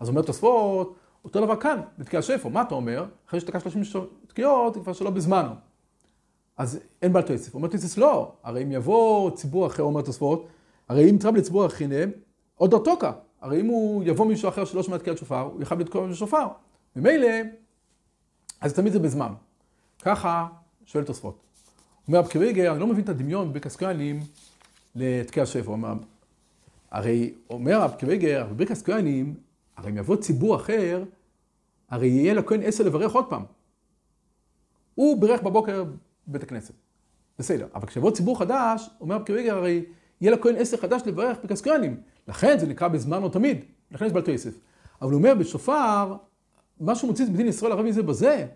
אז 0.00 0.08
אומר 0.08 0.22
תוספות, 0.22 0.96
אותו 1.24 1.40
דבר 1.40 1.56
כאן, 1.56 1.80
בתקיע 1.98 2.22
שפר, 2.22 2.48
מה 2.48 2.62
אתה 2.62 2.74
אומר? 2.74 3.04
אחרי 3.28 3.40
שתקע 3.40 3.60
30 3.60 3.82
תקיעות, 4.26 4.74
זה 4.74 4.80
כבר 4.80 4.92
שלא 4.92 5.10
בזמנו. 5.10 5.69
אז 6.60 6.78
אין 7.02 7.12
בעל 7.12 7.22
תוסף. 7.22 7.54
אומר 7.54 7.68
תוסף, 7.68 7.98
לא, 7.98 8.32
הרי 8.42 8.62
אם 8.62 8.72
יבוא 8.72 9.30
ציבור 9.30 9.66
אחר, 9.66 9.82
אומר 9.82 10.02
תוספות, 10.02 10.48
הרי 10.88 11.10
אם 11.10 11.16
תרם 11.20 11.36
לציבור 11.36 11.66
אחרינה, 11.66 11.96
עוד 12.54 12.74
ארתוקה. 12.74 13.12
הרי 13.40 13.60
אם 13.60 13.66
הוא 13.66 14.02
יבוא 14.06 14.26
מישהו 14.26 14.48
אחר 14.48 14.64
שלא 14.64 14.82
שומע 14.82 14.98
תקיעת 14.98 15.18
שופר, 15.18 15.40
הוא 15.40 15.62
יחייב 15.62 15.80
לתקוע 15.80 16.06
בשופר. 16.06 16.46
ממילא, 16.96 17.28
אז 18.60 18.72
תמיד 18.74 18.92
זה 18.92 18.98
בזמן. 18.98 19.32
ככה 20.02 20.46
שואל 20.86 21.04
תוספות. 21.04 21.38
אומר 22.08 22.18
אבקריגר, 22.18 22.72
אני 22.72 22.80
לא 22.80 22.86
מבין 22.86 23.04
את 23.04 23.08
הדמיון 23.08 23.52
בקסקנים 23.52 24.20
לתקיע 24.94 25.46
שפר. 25.46 25.74
הרי 26.90 27.34
אומר 27.50 27.84
אבקריגר, 27.84 28.46
בברכס 28.50 28.82
כהנים, 28.82 29.34
הרי 29.76 29.90
אם 29.90 29.96
יבוא 29.96 30.16
ציבור 30.16 30.56
אחר, 30.56 31.04
הרי 31.90 32.08
יהיה 32.08 32.34
לכהן 32.34 32.62
עשר 32.62 32.84
לברך 32.84 33.12
עוד 33.12 33.24
פעם. 33.28 33.42
הוא 34.94 35.20
בירך 35.20 35.42
בבוקר 35.42 35.84
בבית 36.30 36.42
הכנסת. 36.42 36.74
בסדר, 37.38 37.66
אבל 37.74 37.86
כשיבוא 37.86 38.10
ציבור 38.10 38.38
חדש, 38.38 38.90
אומר 39.00 39.16
רב 39.16 39.22
קריגר, 39.22 39.56
הרי 39.56 39.84
יהיה 40.20 40.32
לכהן 40.32 40.56
עשר 40.56 40.76
חדש 40.76 41.02
לברך 41.06 41.38
בקסקרנים. 41.44 42.00
לכן 42.28 42.58
זה 42.58 42.66
נקרא 42.66 42.88
בזמן 42.88 43.22
או 43.22 43.28
תמיד, 43.28 43.64
לכן 43.90 44.06
יש 44.06 44.12
בעל 44.12 44.28
יוסף. 44.28 44.54
אבל 45.02 45.10
הוא 45.10 45.18
אומר, 45.18 45.34
בשופר, 45.34 46.16
מה 46.80 46.94
שהוא 46.94 47.08
מוציא 47.08 47.24
את 47.24 47.30
מדין 47.30 47.48
ישראל 47.48 47.72
ערבי 47.72 47.92
זה 47.92 48.02
בזה, 48.02 48.46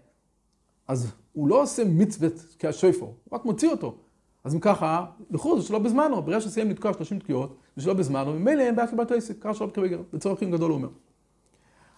אז 0.89 1.13
הוא 1.33 1.49
לא 1.49 1.63
עושה 1.63 1.85
מצוות 1.85 2.57
כהשויפו, 2.59 3.05
הוא 3.05 3.39
רק 3.39 3.45
מוציא 3.45 3.71
אותו. 3.71 3.99
אז 4.45 4.55
אם 4.55 4.61
ככה, 4.61 5.07
לכו 5.31 5.61
זה 5.61 5.67
שלא 5.67 5.79
בזמנו, 5.79 6.23
ברגע 6.23 6.41
שסיים 6.41 6.71
לתקוע 6.71 6.93
30 6.93 7.19
תקיעות, 7.19 7.57
זה 7.77 7.83
שלא 7.83 7.95
בזמנו, 7.95 8.31
וממילא 8.31 8.63
אין 8.63 8.77
בעיה 8.77 8.89
של 8.89 8.97
בעל 8.97 9.07
יוסף, 9.11 9.39
קרא 9.39 9.53
שלום 9.53 9.71
קריגר, 9.71 10.03
בצורך 10.13 10.43
גדול 10.43 10.71
הוא 10.71 10.77
אומר. 10.77 10.89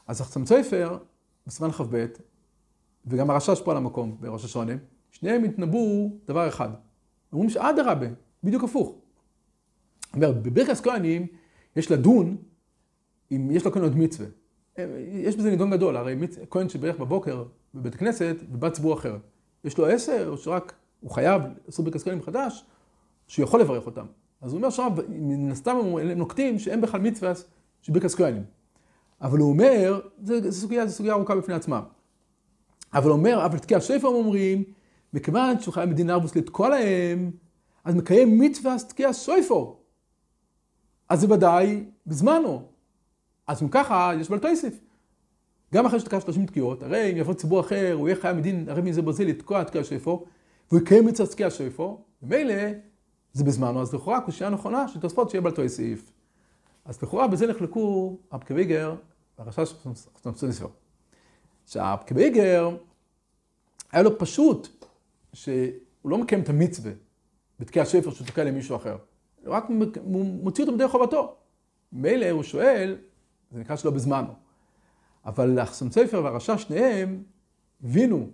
אז 0.07 0.21
החצם 0.21 0.45
צויפר, 0.45 0.99
בסימן 1.47 1.73
כ"ב, 1.73 2.07
וגם 3.07 3.31
הרשש 3.31 3.61
פה 3.61 3.71
על 3.71 3.77
המקום 3.77 4.17
בראש 4.21 4.45
השונה, 4.45 4.73
שניהם 5.21 5.45
התנבאו 5.45 6.11
דבר 6.27 6.49
אחד. 6.49 6.69
אומרים 7.33 7.51
שאדרבה, 7.51 8.07
בדיוק 8.45 8.65
הפוך. 8.65 8.95
בברכס 10.15 10.81
כהנים 10.81 11.27
יש 11.77 11.93
לדון 11.93 12.37
אם 13.33 13.51
יש 13.51 13.65
לו 13.65 13.73
כהן 13.73 13.83
עוד 13.83 13.97
מצווה. 13.97 14.27
יש 15.13 15.37
בזה 15.37 15.51
נידון 15.51 15.71
גדול, 15.71 15.97
הרי 15.97 16.15
מצ... 16.15 16.39
כהן 16.51 16.69
שברך 16.69 16.99
בבוקר 16.99 17.45
בבית 17.75 17.95
כנסת 17.95 18.37
ובת 18.53 18.73
ציבור 18.73 18.95
אחרת. 18.95 19.21
יש 19.65 19.79
לו 19.79 19.87
עשר, 19.87 20.29
או 20.29 20.37
שרק 20.37 20.75
הוא 21.01 21.11
חייב 21.11 21.43
לעשות 21.67 21.85
ברכס 21.85 22.03
כהנים 22.03 22.23
חדש, 22.23 22.65
שהוא 23.27 23.45
יכול 23.45 23.61
לברך 23.61 23.87
אותם. 23.87 24.07
אז 24.41 24.53
הוא 24.53 24.57
אומר 24.57 24.69
עכשיו, 24.69 24.93
מן 25.09 25.51
הסתם 25.51 25.77
הם 25.77 26.09
נוקטים 26.09 26.59
שאין 26.59 26.81
בכלל 26.81 27.01
מצווה 27.01 27.33
של 27.83 27.93
ברכס 27.93 28.15
כהנים. 28.15 28.45
אבל 29.21 29.39
הוא 29.39 29.51
אומר, 29.51 30.01
זו 30.23 30.53
סוגיה, 30.53 30.89
סוגיה 30.89 31.13
ארוכה 31.13 31.37
בפני 31.37 31.55
עצמה. 31.55 31.83
אבל 32.95 33.11
אומר, 33.11 33.47
אבל 33.47 33.59
תקיע 33.59 33.81
שפר 33.81 34.09
אומרים, 34.09 34.65
מכיוון 35.17 35.61
שהוא 35.61 35.75
חייב 35.75 35.91
מדינה 35.91 36.13
ארבוס 36.13 36.37
לתקוע 36.37 36.69
להם, 36.69 37.31
אז 37.85 37.95
מקיים 37.95 38.41
מצווה 38.41 38.77
תקיע 38.89 39.13
סופר. 39.13 39.73
אז 41.09 41.21
זה 41.21 41.33
ודאי 41.35 41.85
בזמנו. 42.07 42.63
אז 43.47 43.63
אם 43.63 43.69
ככה, 43.69 44.13
יש 44.21 44.31
בעל 44.31 44.39
תויסף. 44.39 44.75
גם 45.75 45.87
אחרי 45.87 46.01
שתקע 46.01 46.21
30 46.21 46.47
תקיעות, 46.47 46.83
הרי 46.83 47.13
אם 47.13 47.17
יבוא 47.17 47.35
ציבור 47.35 47.61
אחר, 47.61 47.93
הוא 47.99 48.09
יהיה 48.09 48.21
חייב 48.21 48.37
מדין 48.37 48.69
הרי 48.69 48.83
מזה 48.83 49.03
ברזיל 49.03 49.29
לתקוע 49.29 49.65
תקיע 49.65 49.85
שופר, 49.85 50.17
והוא 50.71 50.81
יקיים 50.81 51.07
מצוות 51.07 51.31
תקיע 51.31 51.51
שופר, 51.51 51.95
ומילא 52.23 52.55
זה 53.33 53.45
בזמנו, 53.45 53.83
אז 53.83 53.95
לכאורה 53.95 54.21
קושייה 54.21 54.51
נכונה 54.51 54.89
של 54.89 55.01
תוספות 55.01 55.31
שיהיה 55.31 55.43
בעל 55.43 55.69
סעיף. 55.69 56.13
אז 56.85 57.03
לכאורה 57.03 57.29
בזה 57.29 57.47
נחלקו 57.47 58.17
הפקוויגר 58.33 58.95
והרשש 59.39 59.75
סנספר. 60.37 60.69
שהפקוויגר, 61.67 62.77
היה 63.93 64.03
לו 64.03 64.19
פשוט 64.19 64.76
שהוא 65.37 66.11
לא 66.11 66.19
מקיים 66.19 66.43
את 66.43 66.49
המצווה 66.49 66.93
בתקיע 67.61 67.85
שפר 67.85 68.11
שהוא 68.11 68.27
תוקע 68.27 68.45
למישהו 68.45 68.77
אחר. 68.77 68.97
הוא 69.45 69.55
רק 69.55 69.65
מוציא 70.43 70.65
אותו 70.65 70.77
מדי 70.77 70.89
חובתו. 70.89 71.37
מילא 71.93 72.31
הוא 72.31 72.43
שואל, 72.43 72.97
זה 73.51 73.61
נקרא 73.61 73.77
שלא 73.77 73.91
בזמנו. 73.91 74.33
אבל 75.25 75.59
החסם 75.59 75.91
ספר 75.91 76.25
והרשע 76.25 76.59
שניהם 76.59 77.23
הבינו 77.85 78.31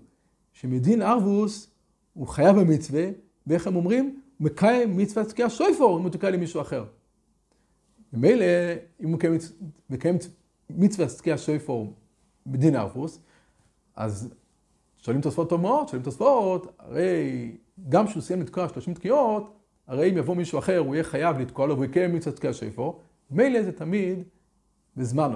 שמדין 0.52 1.02
ארבוס 1.02 1.70
הוא 2.12 2.26
חייב 2.26 2.56
במצווה, 2.56 3.04
ואיך 3.46 3.66
הם 3.66 3.76
אומרים? 3.76 4.20
הוא 4.38 4.44
מקיים 4.46 4.96
מצוות 4.96 5.28
תקיע 5.28 5.50
שויפור 5.50 5.98
אם 5.98 6.02
הוא 6.02 6.10
תוקע 6.10 6.30
למישהו 6.30 6.60
אחר. 6.60 6.84
ומילא, 8.12 8.44
אם 9.00 9.08
הוא 9.08 9.18
מקיים 9.90 10.16
מצוות 10.70 11.08
תקיע 11.18 11.38
שויפור 11.38 11.94
בדין 12.46 12.76
ארבוס, 12.76 13.20
אז 13.96 14.34
שואלים 15.02 15.20
תוספות 15.22 15.48
טוב 15.48 15.60
שואלים 15.88 16.02
תוספות, 16.02 16.72
הרי 16.78 17.56
גם 17.88 18.06
כשהוא 18.06 18.22
סיים 18.22 18.40
לתקוע 18.42 18.68
30 18.68 18.94
תקיעות, 18.94 19.52
הרי 19.86 20.10
אם 20.10 20.16
יבוא 20.18 20.36
מישהו 20.36 20.58
אחר, 20.58 20.78
הוא 20.78 20.94
יהיה 20.94 21.04
חייב 21.04 21.38
לתקוע 21.38 21.66
לו 21.66 21.74
והוא 21.74 21.84
יקיים 21.84 22.14
מצוות 22.14 22.36
תקיע 22.36 22.52
שויפור, 22.52 23.00
מילא 23.30 23.62
זה 23.62 23.72
תמיד 23.72 24.22
בזמן. 24.96 25.30